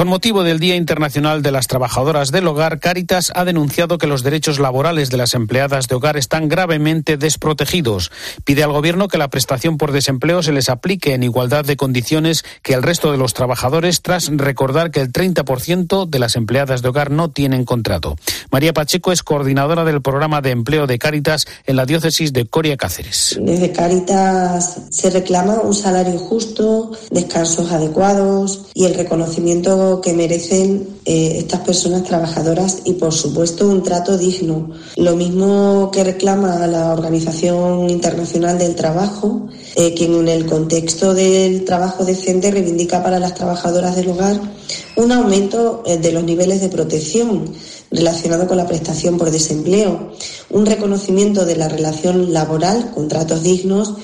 Con 0.00 0.08
motivo 0.08 0.44
del 0.44 0.60
Día 0.60 0.76
Internacional 0.76 1.42
de 1.42 1.50
las 1.50 1.66
Trabajadoras 1.66 2.32
del 2.32 2.46
Hogar, 2.46 2.80
Cáritas 2.80 3.30
ha 3.34 3.44
denunciado 3.44 3.98
que 3.98 4.06
los 4.06 4.22
derechos 4.22 4.58
laborales 4.58 5.10
de 5.10 5.18
las 5.18 5.34
empleadas 5.34 5.88
de 5.88 5.94
hogar 5.94 6.16
están 6.16 6.48
gravemente 6.48 7.18
desprotegidos. 7.18 8.10
Pide 8.44 8.64
al 8.64 8.72
Gobierno 8.72 9.08
que 9.08 9.18
la 9.18 9.28
prestación 9.28 9.76
por 9.76 9.92
desempleo 9.92 10.42
se 10.42 10.52
les 10.52 10.70
aplique 10.70 11.12
en 11.12 11.22
igualdad 11.22 11.66
de 11.66 11.76
condiciones 11.76 12.46
que 12.62 12.72
el 12.72 12.82
resto 12.82 13.12
de 13.12 13.18
los 13.18 13.34
trabajadores, 13.34 14.00
tras 14.00 14.30
recordar 14.34 14.90
que 14.90 15.00
el 15.00 15.12
30% 15.12 16.08
de 16.08 16.18
las 16.18 16.34
empleadas 16.34 16.80
de 16.80 16.88
hogar 16.88 17.10
no 17.10 17.30
tienen 17.30 17.66
contrato. 17.66 18.16
María 18.50 18.72
Pacheco 18.72 19.12
es 19.12 19.22
coordinadora 19.22 19.84
del 19.84 20.00
programa 20.00 20.40
de 20.40 20.52
empleo 20.52 20.86
de 20.86 20.98
Cáritas 20.98 21.46
en 21.66 21.76
la 21.76 21.84
diócesis 21.84 22.32
de 22.32 22.46
Coria 22.46 22.78
Cáceres. 22.78 23.38
Desde 23.38 23.70
Cáritas 23.70 24.78
se 24.88 25.10
reclama 25.10 25.60
un 25.60 25.74
salario 25.74 26.18
justo, 26.18 26.92
descansos 27.10 27.70
adecuados 27.70 28.70
y 28.72 28.86
el 28.86 28.94
reconocimiento 28.94 29.89
que 29.98 30.12
merecen 30.12 31.00
eh, 31.06 31.36
estas 31.38 31.60
personas 31.60 32.04
trabajadoras 32.04 32.82
y, 32.84 32.92
por 32.94 33.14
supuesto, 33.14 33.66
un 33.66 33.82
trato 33.82 34.18
digno. 34.18 34.70
Lo 34.96 35.16
mismo 35.16 35.90
que 35.90 36.04
reclama 36.04 36.66
la 36.66 36.92
Organización 36.92 37.88
Internacional 37.88 38.58
del 38.58 38.74
Trabajo, 38.74 39.48
eh, 39.74 39.94
quien 39.94 40.14
en 40.14 40.28
el 40.28 40.44
contexto 40.44 41.14
del 41.14 41.64
trabajo 41.64 42.04
decente 42.04 42.50
reivindica 42.50 43.02
para 43.02 43.18
las 43.18 43.34
trabajadoras 43.34 43.96
del 43.96 44.10
hogar 44.10 44.38
un 44.96 45.12
aumento 45.12 45.82
eh, 45.86 45.96
de 45.98 46.12
los 46.12 46.24
niveles 46.24 46.60
de 46.60 46.68
protección 46.68 47.52
relacionado 47.90 48.46
con 48.46 48.56
la 48.56 48.66
prestación 48.66 49.18
por 49.18 49.30
desempleo, 49.30 50.12
un 50.50 50.66
reconocimiento 50.66 51.44
de 51.44 51.56
la 51.56 51.68
relación 51.68 52.32
laboral, 52.32 52.92
contratos 52.94 53.42
dignos, 53.42 53.94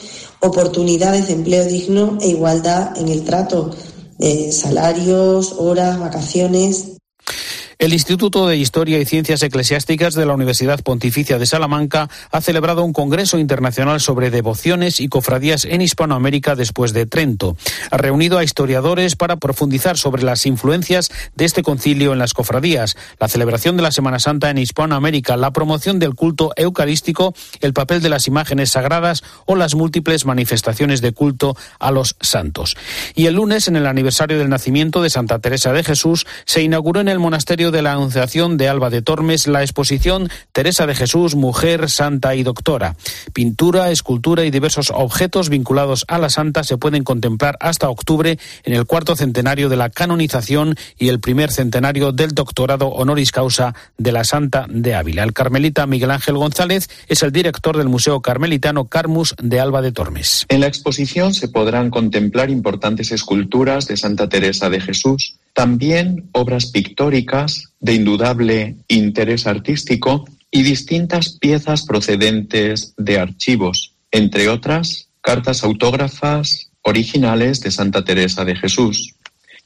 oportunidades 0.41 1.29
de 1.29 1.35
empleo 1.35 1.65
digno 1.65 2.19
e 2.21 2.29
igualdad 2.29 2.97
en 2.99 3.09
el 3.09 3.25
trato 3.25 3.71
de 4.19 4.53
salarios, 4.53 5.55
horas, 5.59 5.99
vacaciones. 5.99 6.96
El 7.79 7.93
Instituto 7.93 8.49
de 8.49 8.57
Historia 8.57 8.99
y 8.99 9.05
Ciencias 9.05 9.43
Eclesiásticas 9.43 10.15
de 10.15 10.25
la 10.25 10.33
Universidad 10.33 10.83
Pontificia 10.83 11.39
de 11.39 11.45
Salamanca 11.45 12.09
ha 12.31 12.41
celebrado 12.41 12.83
un 12.83 12.95
Congreso 12.95 13.39
Internacional 13.39 14.01
sobre 14.01 14.31
devociones 14.31 14.99
y 14.99 15.09
cofradías 15.09 15.67
en 15.67 15.83
Hispanoamérica 15.83 16.55
después 16.55 16.95
de 16.95 17.05
Trento. 17.05 17.55
Ha 17.91 17.99
reunido 17.99 18.39
a 18.39 18.45
historiadores 18.45 19.15
para 19.15 19.37
profundizar 19.37 19.99
sobre 19.99 20.23
las 20.23 20.47
influencias 20.47 21.11
de 21.35 21.45
este 21.45 21.63
concilio 21.63 22.15
en 22.15 22.19
las 22.19 22.33
cofradías, 22.33 22.97
la 23.21 23.29
celebración 23.29 23.77
de 23.77 23.83
la 23.83 23.93
Semana 23.93 24.21
Santa 24.21 24.49
en 24.49 24.57
Hispanoamérica, 24.57 25.37
la 25.37 25.51
promoción 25.51 25.99
del 25.99 26.15
culto 26.15 26.55
eucarístico, 26.57 27.35
el 27.61 27.75
papel 27.75 28.01
de 28.01 28.09
las 28.09 28.27
imágenes 28.27 28.71
sagradas 28.71 29.23
o 29.45 29.55
las 29.55 29.75
múltiples 29.75 30.25
manifestaciones 30.25 31.03
de 31.03 31.13
culto 31.13 31.59
a 31.79 31.91
los 31.91 32.17
santos. 32.23 32.75
Y 33.15 33.27
el 33.27 33.35
lunes, 33.35 33.69
en 33.69 33.77
el 33.77 33.87
aniversario 33.87 34.39
del 34.39 34.49
nacimiento 34.49 35.03
de 35.03 35.11
Santa 35.11 35.41
Teresa 35.41 35.75
de 35.75 35.85
Jesús, 35.85 36.27
se 36.47 36.63
inauguró 36.63 37.03
en 37.03 37.09
el 37.09 37.19
monasterio 37.19 37.66
de 37.71 37.83
la 37.83 37.93
Anunciación 37.93 38.57
de 38.57 38.69
Alba 38.69 38.91
de 38.91 39.03
Tormes 39.03 39.47
la 39.47 39.63
exposición 39.63 40.29
Teresa 40.53 40.87
de 40.87 40.95
Jesús, 40.95 41.35
Mujer, 41.35 41.91
Santa 41.91 42.35
y 42.35 42.43
Doctora. 42.43 42.97
Pintura, 43.33 43.91
escultura 43.91 44.45
y 44.45 44.51
diversos 44.51 44.91
objetos 44.95 45.49
vinculados 45.49 46.05
a 46.09 46.19
la 46.19 46.31
Santa 46.31 46.65
se 46.65 46.79
pueden 46.79 47.05
contemplar 47.05 47.57
hasta 47.61 47.89
octubre 47.89 48.39
en 48.65 48.73
el 48.73 48.87
cuarto 48.87 49.17
centenario 49.17 49.69
de 49.69 49.77
la 49.77 49.91
canonización 49.91 50.77
y 50.99 51.09
el 51.09 51.21
primer 51.21 51.53
centenario 51.53 52.13
del 52.13 52.33
doctorado 52.35 52.89
honoris 52.89 53.33
causa 53.33 53.75
de 53.99 54.13
la 54.13 54.25
Santa 54.25 54.67
de 54.69 54.95
Ávila. 54.95 55.23
El 55.23 55.33
carmelita 55.33 55.87
Miguel 55.87 56.11
Ángel 56.11 56.37
González 56.37 56.89
es 57.09 57.23
el 57.23 57.33
director 57.33 57.77
del 57.77 57.89
Museo 57.89 58.21
Carmelitano 58.21 58.87
Carmus 58.87 59.35
de 59.43 59.61
Alba 59.61 59.83
de 59.83 59.93
Tormes. 59.93 60.47
En 60.49 60.61
la 60.61 60.67
exposición 60.67 61.35
se 61.35 61.49
podrán 61.49 61.91
contemplar 61.91 62.51
importantes 62.51 63.13
esculturas 63.13 63.87
de 63.87 63.97
Santa 63.97 64.29
Teresa 64.29 64.71
de 64.71 64.81
Jesús, 64.81 65.37
también 65.57 66.29
obras 66.33 66.67
pictóricas 66.67 67.73
de 67.81 67.95
indudable 67.95 68.77
interés 68.89 69.47
artístico 69.47 70.27
y 70.51 70.63
distintas 70.63 71.39
piezas 71.39 71.87
procedentes 71.87 72.93
de 72.99 73.19
archivos, 73.19 73.95
entre 74.11 74.51
otras 74.51 75.09
cartas 75.23 75.65
autógrafas 75.65 76.71
originales 76.83 77.61
de 77.63 77.71
Santa 77.71 78.05
Teresa 78.05 78.45
de 78.45 78.55
Jesús. 78.55 79.15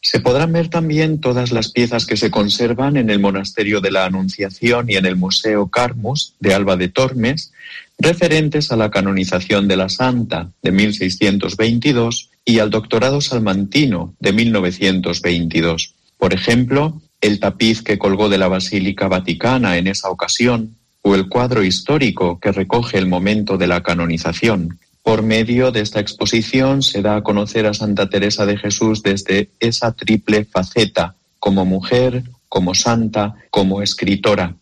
Se 0.03 0.21
podrán 0.21 0.53
ver 0.53 0.69
también 0.69 1.21
todas 1.21 1.53
las 1.53 1.71
piezas 1.71 2.07
que 2.07 2.17
se 2.17 2.31
conservan 2.31 2.97
en 2.97 3.11
el 3.11 3.19
Monasterio 3.19 3.81
de 3.81 3.91
la 3.91 4.07
Anunciación 4.07 4.89
y 4.89 4.97
en 4.97 5.05
el 5.05 5.17
Museo 5.17 5.69
Carmus 5.69 6.35
de 6.41 6.55
Alba 6.55 6.77
de 6.77 6.89
Tormes, 6.89 7.53
referentes 7.99 8.73
a 8.73 8.77
la 8.77 8.91
canonización 8.91 9.69
de 9.69 9.77
la 9.77 9.91
Santa 9.91 10.51
de 10.63 10.73
1622 10.73 12.31
y 12.47 12.61
al 12.61 12.71
doctorado 12.71 13.21
salmantino 13.21 14.15
de 14.21 14.33
1922. 14.33 15.95
Por 16.17 16.33
ejemplo, 16.33 17.01
el 17.21 17.39
tapiz 17.39 17.83
que 17.83 17.99
colgó 17.99 18.31
de 18.31 18.39
la 18.39 18.49
Basílica 18.49 19.07
Vaticana 19.07 19.77
en 19.77 19.87
esa 19.87 20.09
ocasión, 20.09 20.77
o 21.03 21.15
el 21.15 21.29
cuadro 21.29 21.63
histórico 21.63 22.39
que 22.41 22.53
recoge 22.53 22.99
el 22.99 23.07
momento 23.07 23.57
de 23.57 23.67
la 23.67 23.83
canonización. 23.83 24.79
Por 25.03 25.23
medio 25.23 25.73
de 25.73 25.81
esta 25.81 26.01
exposición 26.01 26.83
se 26.83 27.03
da 27.03 27.17
a 27.17 27.23
conocer 27.23 27.67
a 27.67 27.75
Santa 27.75 28.09
Teresa 28.09 28.47
de 28.47 28.59
Jesús 28.59 29.03
desde 29.03 29.51
esa 29.59 29.93
triple 29.93 30.45
faceta, 30.45 31.17
como 31.39 31.65
mujer, 31.65 32.25
como 32.49 32.75
santa, 32.75 33.35
como 33.51 33.83
escritora. 33.83 34.57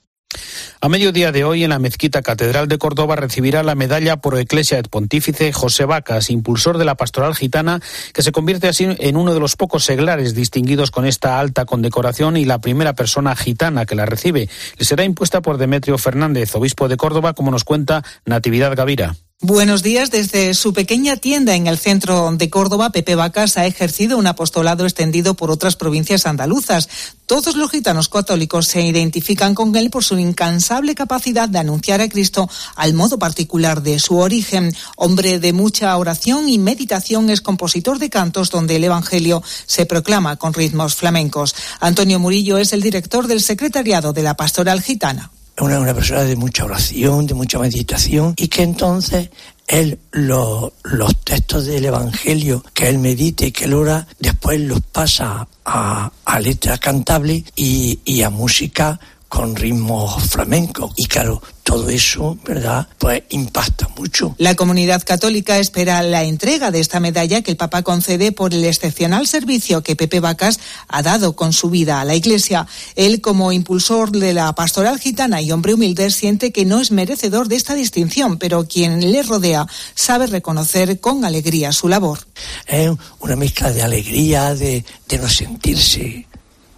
A 0.81 0.89
mediodía 0.89 1.33
de 1.33 1.43
hoy, 1.43 1.65
en 1.65 1.71
la 1.71 1.81
Mezquita 1.81 2.23
Catedral 2.23 2.69
de 2.69 2.79
Córdoba, 2.79 3.17
recibirá 3.17 3.65
la 3.65 3.75
medalla 3.75 4.19
por 4.19 4.39
Ecclesia 4.39 4.79
et 4.79 4.87
Pontífice 4.87 5.53
José 5.53 5.87
Vacas, 5.87 6.31
impulsor 6.31 6.79
de 6.79 6.85
la 6.85 6.95
pastoral 6.95 7.35
gitana, 7.35 7.81
que 8.15 8.23
se 8.23 8.31
convierte 8.31 8.69
así 8.69 8.87
en 8.87 9.17
uno 9.17 9.35
de 9.35 9.41
los 9.41 9.57
pocos 9.57 9.85
seglares 9.85 10.37
distinguidos 10.37 10.93
con 10.93 11.05
esta 11.05 11.41
alta 11.41 11.65
condecoración 11.65 12.37
y 12.37 12.45
la 12.45 12.61
primera 12.61 12.93
persona 12.93 13.35
gitana 13.35 13.87
que 13.87 13.97
la 13.97 14.07
recibe. 14.07 14.49
Le 14.77 14.85
será 14.85 15.03
impuesta 15.03 15.43
por 15.43 15.59
Demetrio 15.59 15.99
Fernández, 15.99 16.55
obispo 16.55 16.87
de 16.87 16.97
Córdoba, 16.97 17.33
como 17.33 17.51
nos 17.51 17.65
cuenta 17.65 18.05
Natividad 18.25 18.77
Gavira. 18.77 19.17
Buenos 19.41 19.85
días. 19.85 20.11
Desde 20.11 20.53
su 20.53 20.73
pequeña 20.73 21.17
tienda 21.17 21.55
en 21.55 21.69
el 21.69 21.79
centro 21.79 22.29
de 22.33 22.51
Córdoba, 22.51 22.91
Pepe 22.91 23.15
Vacas 23.15 23.57
ha 23.57 23.67
ejercido 23.67 24.19
un 24.19 24.27
apostolado 24.27 24.85
extendido 24.85 25.35
por 25.35 25.53
otras 25.53 25.77
provincias 25.77 26.27
andaluzas. 26.27 26.89
Todos 27.25 27.55
los 27.55 27.71
gitanos 27.71 28.09
católicos 28.09 28.67
se 28.67 28.83
identifican 28.83 29.55
con 29.55 29.77
él 29.77 29.91
por 29.91 30.03
su 30.03 30.19
incansable 30.19 30.68
capacidad 30.95 31.49
de 31.49 31.59
anunciar 31.59 32.01
a 32.01 32.09
Cristo 32.09 32.49
al 32.77 32.95
modo 32.95 33.19
particular 33.19 33.83
de 33.83 33.99
su 33.99 34.19
origen. 34.19 34.75
Hombre 34.97 35.39
de 35.39 35.53
mucha 35.53 35.97
oración 35.97 36.49
y 36.49 36.59
meditación, 36.59 37.31
es 37.31 37.41
compositor 37.41 37.99
de 37.99 38.11
cantos 38.11 38.51
donde 38.51 38.77
el 38.77 38.85
Evangelio 38.85 39.43
se 39.67 39.87
proclama 39.87 40.37
con 40.37 40.55
ritmos 40.55 40.95
flamencos. 40.95 41.55
Antonio 41.81 42.19
Murillo 42.19 42.59
es 42.59 42.73
el 42.73 42.83
director 42.83 43.27
del 43.27 43.41
secretariado 43.41 44.13
de 44.13 44.23
la 44.23 44.35
Pastoral 44.35 44.83
Gitana 44.83 45.31
una, 45.61 45.81
una 45.81 45.95
persona 45.95 46.23
de 46.23 46.37
mucha 46.37 46.65
oración, 46.65 47.27
de 47.27 47.35
mucha 47.35 47.59
meditación, 47.59 48.35
y 48.37 48.49
que 48.49 48.63
entonces 48.63 49.31
él 49.67 49.99
los 50.13 51.17
textos 51.25 51.67
del 51.67 51.85
Evangelio 51.85 52.65
que 52.73 52.89
él 52.89 52.99
medite 52.99 53.47
y 53.47 53.53
que 53.53 53.65
él 53.65 53.75
ora, 53.75 54.07
después 54.19 54.61
los 54.61 54.81
pasa 54.81 55.47
a, 55.65 56.11
a 56.25 56.41
letra 56.41 56.79
cantable 56.79 57.45
y, 57.55 58.01
y 58.05 58.23
a 58.23 58.31
música 58.31 58.99
con 59.29 59.55
ritmos 59.55 60.23
flamencos. 60.25 60.93
Y 60.97 61.07
claro, 61.07 61.43
todo 61.63 61.91
eso, 61.91 62.39
¿verdad? 62.47 62.89
Pues 62.97 63.25
impacta 63.29 63.89
mucho. 63.97 64.35
La 64.39 64.55
comunidad 64.55 65.03
católica 65.05 65.59
espera 65.59 66.03
la 66.03 66.25
entrega 66.25 66.71
de 66.71 66.81
esta 66.81 66.99
medalla 66.99 67.43
que 67.43 67.51
el 67.51 67.59
Papa 67.59 67.83
concede 67.83 68.33
por 68.33 68.55
el 68.55 68.65
excepcional 68.65 69.27
servicio 69.27 69.83
que 69.83 69.97
Pepe 69.97 70.21
Vacas 70.21 70.61
ha 70.89 71.03
dado 71.03 71.37
con 71.37 71.53
su 71.53 71.69
vida 71.69 72.01
a 72.01 72.05
la 72.07 72.15
Iglesia. 72.15 72.67
Él, 72.97 73.21
como 73.21 73.53
impulsor 73.53 74.13
de 74.13 74.33
la 74.33 74.53
pastoral 74.55 74.99
gitana 74.99 75.43
y 75.43 75.53
hombre 75.53 75.75
humilde, 75.75 76.11
siente 76.11 76.53
que 76.53 76.65
no 76.65 76.81
es 76.81 76.91
merecedor 76.91 77.49
de 77.49 77.57
esta 77.57 77.75
distinción, 77.75 78.39
pero 78.39 78.67
quien 78.67 79.13
le 79.13 79.23
rodea 79.23 79.67
sabe 79.95 80.27
reconocer 80.27 81.01
con 81.01 81.27
alegría 81.27 81.73
su 81.73 81.89
labor. 81.89 82.21
Es 82.67 82.91
una 83.21 83.37
mezcla 83.37 83.71
de 83.71 83.83
alegría, 83.83 84.55
de, 84.55 84.85
de 85.07 85.19
no 85.19 85.29
sentirse 85.29 86.27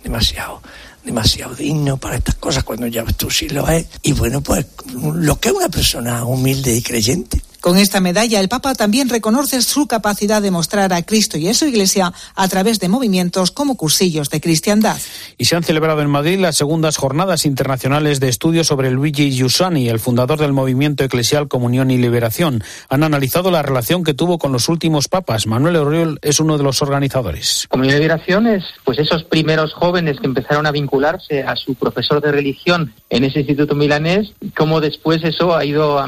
demasiado 0.03 0.61
demasiado 1.05 1.55
digno 1.55 1.97
para 1.97 2.17
estas 2.17 2.35
cosas 2.37 2.65
cuando 2.65 2.87
ya 2.87 3.05
tú 3.05 3.31
sí 3.31 3.49
lo 3.49 3.69
es. 3.69 3.87
Y 4.03 4.13
bueno, 4.13 4.41
pues 4.41 4.67
lo 4.95 5.39
que 5.39 5.49
es 5.49 5.55
una 5.55 5.69
persona 5.69 6.25
humilde 6.25 6.75
y 6.75 6.83
creyente. 6.83 7.43
Con 7.61 7.77
esta 7.77 8.01
medalla, 8.01 8.41
el 8.41 8.49
Papa 8.49 8.75
también 8.75 9.11
reconoce 9.11 9.61
su 9.61 9.87
capacidad 9.87 10.41
de 10.41 10.51
mostrar 10.51 10.95
a 10.95 11.03
Cristo 11.03 11.37
y 11.37 11.49
a 11.49 11.55
su 11.55 11.67
Iglesia 11.67 12.13
a 12.35 12.49
través 12.49 12.81
de 12.81 12.89
movimientos 12.89 13.51
como 13.51 13.77
cursillos 13.77 14.31
de 14.31 14.41
cristiandad. 14.41 14.97
Y 15.37 15.45
se 15.45 15.57
han 15.57 15.63
celebrado 15.63 16.01
en 16.01 16.09
Madrid 16.09 16.39
las 16.39 16.57
segundas 16.57 16.97
jornadas 16.97 17.45
internacionales 17.45 18.19
de 18.19 18.29
estudios 18.29 18.67
sobre 18.67 18.91
Luigi 18.91 19.31
Giussani, 19.31 19.89
el 19.89 20.01
fundador 20.01 20.39
del 20.39 20.55
movimiento 20.55 21.05
eclesial 21.05 21.49
Comunión 21.49 21.91
y 21.91 21.99
Liberación. 21.99 22.65
Han 22.89 23.03
analizado 23.03 23.51
la 23.51 23.61
relación 23.61 24.05
que 24.05 24.15
tuvo 24.15 24.39
con 24.39 24.53
los 24.53 24.69
últimos 24.71 25.09
papas. 25.09 25.47
Manuel 25.47 25.77
Oriol 25.77 26.19
es 26.23 26.41
uno 26.41 26.57
de 26.57 26.65
los 26.65 26.81
organizadores. 26.81 27.67
Comunión 27.69 27.97
y 27.97 27.99
Liberación 27.99 28.47
es 28.47 28.65
pues 28.85 28.99
esos 28.99 29.25
primeros 29.25 29.75
jóvenes 29.75 30.19
que 30.19 30.27
empezaron 30.27 30.67
a 30.67 30.73
vincularse 30.73 31.43
a 31.43 31.57
su 31.57 31.75
profesor 31.75 32.23
de 32.23 32.33
religión 32.33 32.95
en 33.11 33.25
ese 33.25 33.41
instituto 33.41 33.75
milanés, 33.75 34.33
cómo 34.57 34.81
después 34.81 35.23
eso 35.25 35.55
ha 35.55 35.65
ido 35.65 36.03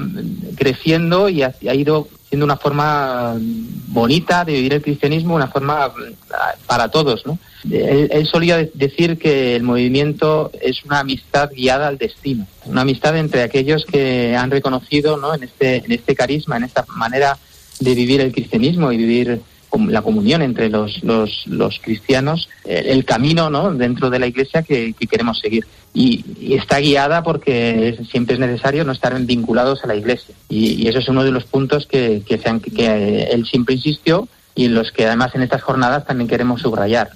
creciendo 0.57 1.29
y 1.29 1.41
ha, 1.44 1.74
ido 1.74 2.09
siendo 2.28 2.44
una 2.44 2.57
forma 2.57 3.37
bonita 3.88 4.44
de 4.44 4.52
vivir 4.52 4.74
el 4.74 4.83
cristianismo, 4.83 5.35
una 5.35 5.48
forma 5.48 5.85
ah, 5.85 6.55
para 6.66 6.88
todos, 6.88 7.26
¿no? 7.26 7.38
Él, 7.70 8.26
solía 8.26 8.68
decir 8.74 9.18
que 9.18 9.55
el 9.55 9.62
movimiento 9.62 10.50
es 10.61 10.85
una 10.85 11.00
amistad 11.00 11.50
guiada 11.52 11.88
al 11.88 11.98
destino, 11.98 12.46
una 12.64 12.81
amistad 12.81 13.16
entre 13.16 13.42
aquellos 13.42 13.85
que 13.85 14.37
han 14.37 14.50
reconocido, 14.50 15.16
¿no? 15.16 15.35
En 15.35 15.44
este, 15.44 15.76
en 15.85 15.92
este 15.92 16.14
carisma, 16.14 16.57
en 16.57 16.64
esta 16.64 16.85
manera 16.88 17.38
de 17.81 17.94
vivir 17.94 18.20
el 18.20 18.33
cristianismo 18.33 18.92
y 18.92 18.96
vivir 18.96 19.40
la 19.89 20.03
comunión 20.03 20.43
entre 20.43 20.69
los, 20.69 21.03
los, 21.03 21.45
los 21.47 21.79
cristianos, 21.81 22.49
el, 22.65 23.05
camino 23.05 23.51
¿no? 23.51 23.73
dentro 23.73 24.11
de 24.11 24.19
la 24.19 24.27
iglesia 24.27 24.63
que, 24.63 24.95
queremos 25.11 25.41
seguir. 25.41 25.67
Y, 25.95 26.55
está 26.55 26.79
guiada 26.79 27.23
porque 27.23 27.99
siempre 28.11 28.35
es 28.35 28.41
necesario 28.41 28.85
no 28.85 28.93
estar 28.93 29.19
vinculados 29.21 29.85
a 29.85 29.87
la 29.87 29.95
iglesia. 29.95 30.35
Y, 30.49 30.87
eso 30.89 30.99
es 30.99 31.09
uno 31.09 31.25
de 31.25 31.33
los 31.33 31.45
puntos 31.45 31.87
que, 31.87 32.23
que, 32.27 32.39
que 32.39 33.25
él 33.31 33.47
siempre 33.47 33.75
insistió 33.75 34.29
y 34.55 34.67
en 34.67 34.75
los 34.75 34.93
que 34.93 35.07
además 35.07 35.35
en 35.35 35.43
estas 35.43 35.63
jornadas 35.63 36.05
también 36.05 36.29
queremos 36.29 36.61
subrayar. 36.61 37.11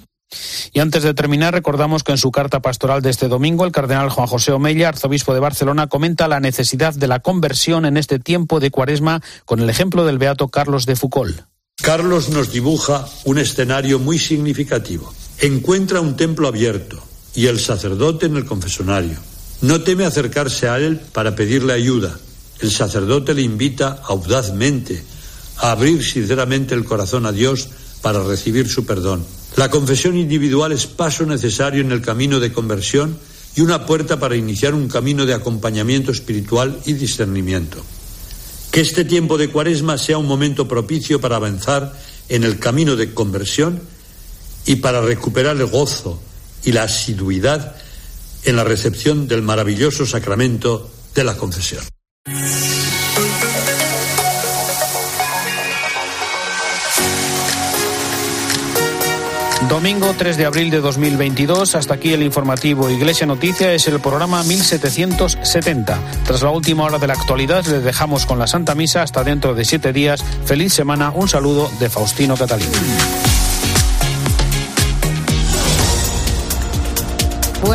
Y 0.73 0.79
antes 0.79 1.03
de 1.03 1.13
terminar, 1.13 1.53
recordamos 1.53 2.03
que 2.03 2.11
en 2.11 2.17
su 2.17 2.31
carta 2.31 2.59
pastoral 2.59 3.01
de 3.01 3.09
este 3.09 3.27
domingo, 3.27 3.65
el 3.65 3.71
cardenal 3.71 4.09
Juan 4.09 4.27
José 4.27 4.51
Omella, 4.51 4.89
arzobispo 4.89 5.33
de 5.33 5.39
Barcelona, 5.39 5.87
comenta 5.87 6.27
la 6.27 6.39
necesidad 6.39 6.93
de 6.93 7.07
la 7.07 7.19
conversión 7.19 7.85
en 7.85 7.97
este 7.97 8.19
tiempo 8.19 8.59
de 8.59 8.71
cuaresma 8.71 9.21
con 9.45 9.61
el 9.61 9.69
ejemplo 9.69 10.05
del 10.05 10.17
beato 10.17 10.49
Carlos 10.49 10.85
de 10.85 10.95
Foucault. 10.95 11.45
Carlos 11.87 12.27
nos 12.27 12.51
dibuja 12.51 13.07
un 13.23 13.37
escenario 13.37 13.97
muy 13.97 14.19
significativo. 14.19 15.13
Encuentra 15.39 16.01
un 16.01 16.17
templo 16.17 16.49
abierto 16.49 17.01
y 17.33 17.45
el 17.45 17.61
sacerdote 17.61 18.25
en 18.25 18.35
el 18.35 18.43
confesonario. 18.43 19.15
No 19.61 19.79
teme 19.79 20.03
acercarse 20.03 20.67
a 20.67 20.79
él 20.79 20.99
para 21.13 21.33
pedirle 21.33 21.71
ayuda. 21.71 22.19
El 22.59 22.71
sacerdote 22.71 23.33
le 23.33 23.41
invita 23.41 24.01
audazmente 24.03 25.01
a 25.59 25.71
abrir 25.71 26.03
sinceramente 26.03 26.75
el 26.75 26.83
corazón 26.83 27.25
a 27.25 27.31
Dios 27.31 27.69
para 28.01 28.21
recibir 28.21 28.67
su 28.67 28.85
perdón. 28.85 29.25
La 29.55 29.69
confesión 29.69 30.17
individual 30.17 30.73
es 30.73 30.87
paso 30.87 31.25
necesario 31.25 31.79
en 31.79 31.93
el 31.93 32.01
camino 32.01 32.41
de 32.41 32.51
conversión 32.51 33.17
y 33.55 33.61
una 33.61 33.85
puerta 33.85 34.19
para 34.19 34.35
iniciar 34.35 34.73
un 34.73 34.89
camino 34.89 35.25
de 35.25 35.35
acompañamiento 35.35 36.11
espiritual 36.11 36.77
y 36.85 36.91
discernimiento. 36.91 37.81
Que 38.77 38.81
este 38.81 39.05
tiempo 39.05 39.39
de 39.39 39.49
cuaresma 39.49 39.97
sea 39.97 40.19
un 40.19 40.27
momento 40.27 40.67
propicio 40.67 41.19
para 41.19 41.37
avanzar 41.37 41.99
en 42.29 42.43
el 42.43 42.59
camino 42.59 42.95
de 42.95 43.11
conversión 43.11 43.81
y 44.67 44.75
para 44.75 45.01
recuperar 45.01 45.57
el 45.57 45.65
gozo 45.65 46.21
y 46.63 46.73
la 46.73 46.83
asiduidad 46.83 47.75
en 48.43 48.55
la 48.55 48.63
recepción 48.63 49.27
del 49.27 49.41
maravilloso 49.41 50.05
sacramento 50.05 50.91
de 51.15 51.23
la 51.23 51.35
confesión. 51.35 51.81
Domingo 59.69 60.15
3 60.17 60.37
de 60.37 60.45
abril 60.45 60.69
de 60.69 60.79
2022, 60.79 61.75
hasta 61.75 61.95
aquí 61.95 62.13
el 62.13 62.23
informativo 62.23 62.89
Iglesia 62.89 63.27
Noticia 63.27 63.73
es 63.73 63.85
el 63.87 63.99
programa 63.99 64.41
1770. 64.43 65.99
Tras 66.25 66.41
la 66.41 66.51
última 66.51 66.85
hora 66.85 66.99
de 66.99 67.07
la 67.07 67.13
actualidad, 67.13 67.65
les 67.65 67.83
dejamos 67.83 68.25
con 68.25 68.39
la 68.39 68.47
Santa 68.47 68.75
Misa 68.75 69.01
hasta 69.01 69.25
dentro 69.25 69.55
de 69.55 69.65
siete 69.65 69.91
días. 69.91 70.23
Feliz 70.45 70.73
semana, 70.73 71.11
un 71.13 71.27
saludo 71.27 71.69
de 71.79 71.89
Faustino 71.89 72.37
Catalina. 72.37 72.77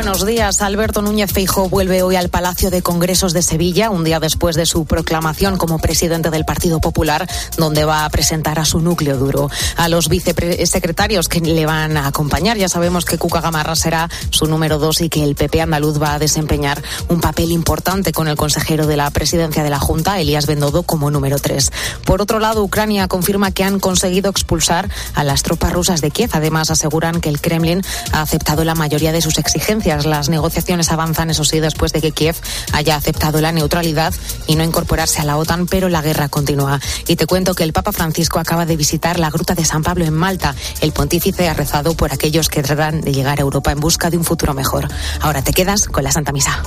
Buenos 0.03 0.27
días. 0.27 0.61
Alberto 0.63 1.01
Núñez 1.01 1.33
Feijóo 1.33 1.69
vuelve 1.69 2.03
hoy 2.03 2.17
al 2.17 2.29
Palacio 2.29 2.73
de 2.73 2.83
Congresos 2.83 3.33
de 3.33 3.41
Sevilla, 3.41 3.89
un 3.89 4.03
día 4.03 4.19
después 4.19 4.57
de 4.57 4.67
su 4.67 4.85
proclamación 4.85 5.57
como 5.57 5.79
presidente 5.79 6.29
del 6.31 6.45
Partido 6.45 6.81
Popular, 6.81 7.29
donde 7.57 7.85
va 7.85 8.05
a 8.05 8.11
presentar 8.11 8.59
a 8.59 8.65
su 8.65 8.81
núcleo 8.81 9.17
duro. 9.17 9.49
A 9.77 9.89
los 9.89 10.09
vicesecretarios 10.09 11.29
que 11.29 11.39
le 11.39 11.67
van 11.67 11.97
a 11.97 12.09
acompañar, 12.09 12.57
ya 12.57 12.69
sabemos 12.69 13.05
que 13.05 13.17
Cuca 13.17 13.41
Gamarra 13.41 13.77
será 13.77 14.11
su 14.31 14.47
número 14.47 14.81
dos 14.81 15.01
y 15.01 15.09
que 15.09 15.23
el 15.23 15.37
PP 15.37 15.61
andaluz 15.61 16.03
va 16.03 16.15
a 16.15 16.19
desempeñar 16.19 16.83
un 17.09 17.21
papel 17.21 17.53
importante 17.53 18.11
con 18.11 18.27
el 18.27 18.35
consejero 18.35 18.89
de 18.89 18.97
la 18.97 19.09
presidencia 19.13 19.63
de 19.63 19.71
la 19.71 19.79
Junta, 19.79 20.19
Elías 20.19 20.47
Bendodo, 20.47 20.83
como 20.83 21.13
número 21.13 21.39
tres. 21.39 21.71
Por 22.05 22.21
otro 22.21 22.41
lado, 22.41 22.65
Ucrania 22.65 23.07
confirma 23.07 23.53
que 23.53 23.63
han 23.63 23.79
conseguido 23.79 24.31
expulsar 24.31 24.91
a 25.15 25.23
las 25.23 25.45
tropas 25.45 25.73
rusas 25.73 26.01
de 26.01 26.11
Kiev. 26.11 26.31
Además, 26.33 26.73
aseguran 26.73 27.21
que 27.21 27.29
el 27.29 27.41
Kremlin 27.41 27.83
ha 28.11 28.23
aceptado 28.23 28.65
la 28.65 28.75
mayoría 28.75 29.13
de 29.13 29.23
sus 29.23 29.39
exigencias 29.39 29.92
las 30.01 30.29
negociaciones 30.29 30.91
avanzan, 30.91 31.31
eso 31.31 31.45
sí, 31.45 31.61
después 31.61 31.93
de 31.93 32.01
que 32.01 32.13
Kiev 32.13 32.37
haya 32.73 32.97
aceptado 32.97 33.41
la 33.41 33.53
neutralidad 33.53 34.15
y 34.47 34.57
no 34.57 34.65
incorporarse 34.65 35.21
a 35.21 35.25
la 35.25 35.37
OTAN, 35.37 35.67
pero 35.67 35.89
la 35.89 36.03
guerra 36.03 36.29
continúa. 36.29 36.81
Y 37.07 37.17
te 37.17 37.27
cuento 37.27 37.55
que 37.55 37.65
el 37.65 37.73
Papa 37.73 37.93
Francisco 37.93 38.39
acaba 38.39 38.67
de 38.67 38.77
visitar 38.77 39.19
la 39.19 39.31
Gruta 39.31 39.55
de 39.55 39.65
San 39.65 39.83
Pablo 39.83 40.05
en 40.05 40.15
Malta. 40.15 40.55
El 40.81 40.93
pontífice 40.93 41.49
ha 41.49 41.55
rezado 41.55 41.95
por 41.95 42.13
aquellos 42.13 42.49
que 42.49 42.63
tratan 42.63 43.01
de 43.01 43.13
llegar 43.13 43.39
a 43.39 43.43
Europa 43.43 43.73
en 43.73 43.81
busca 43.81 44.11
de 44.11 44.17
un 44.17 44.25
futuro 44.25 44.55
mejor. 44.55 44.89
Ahora 45.21 45.43
te 45.43 45.53
quedas 45.53 45.87
con 45.87 46.05
la 46.05 46.13
Santa 46.13 46.33
Misa. 46.33 46.63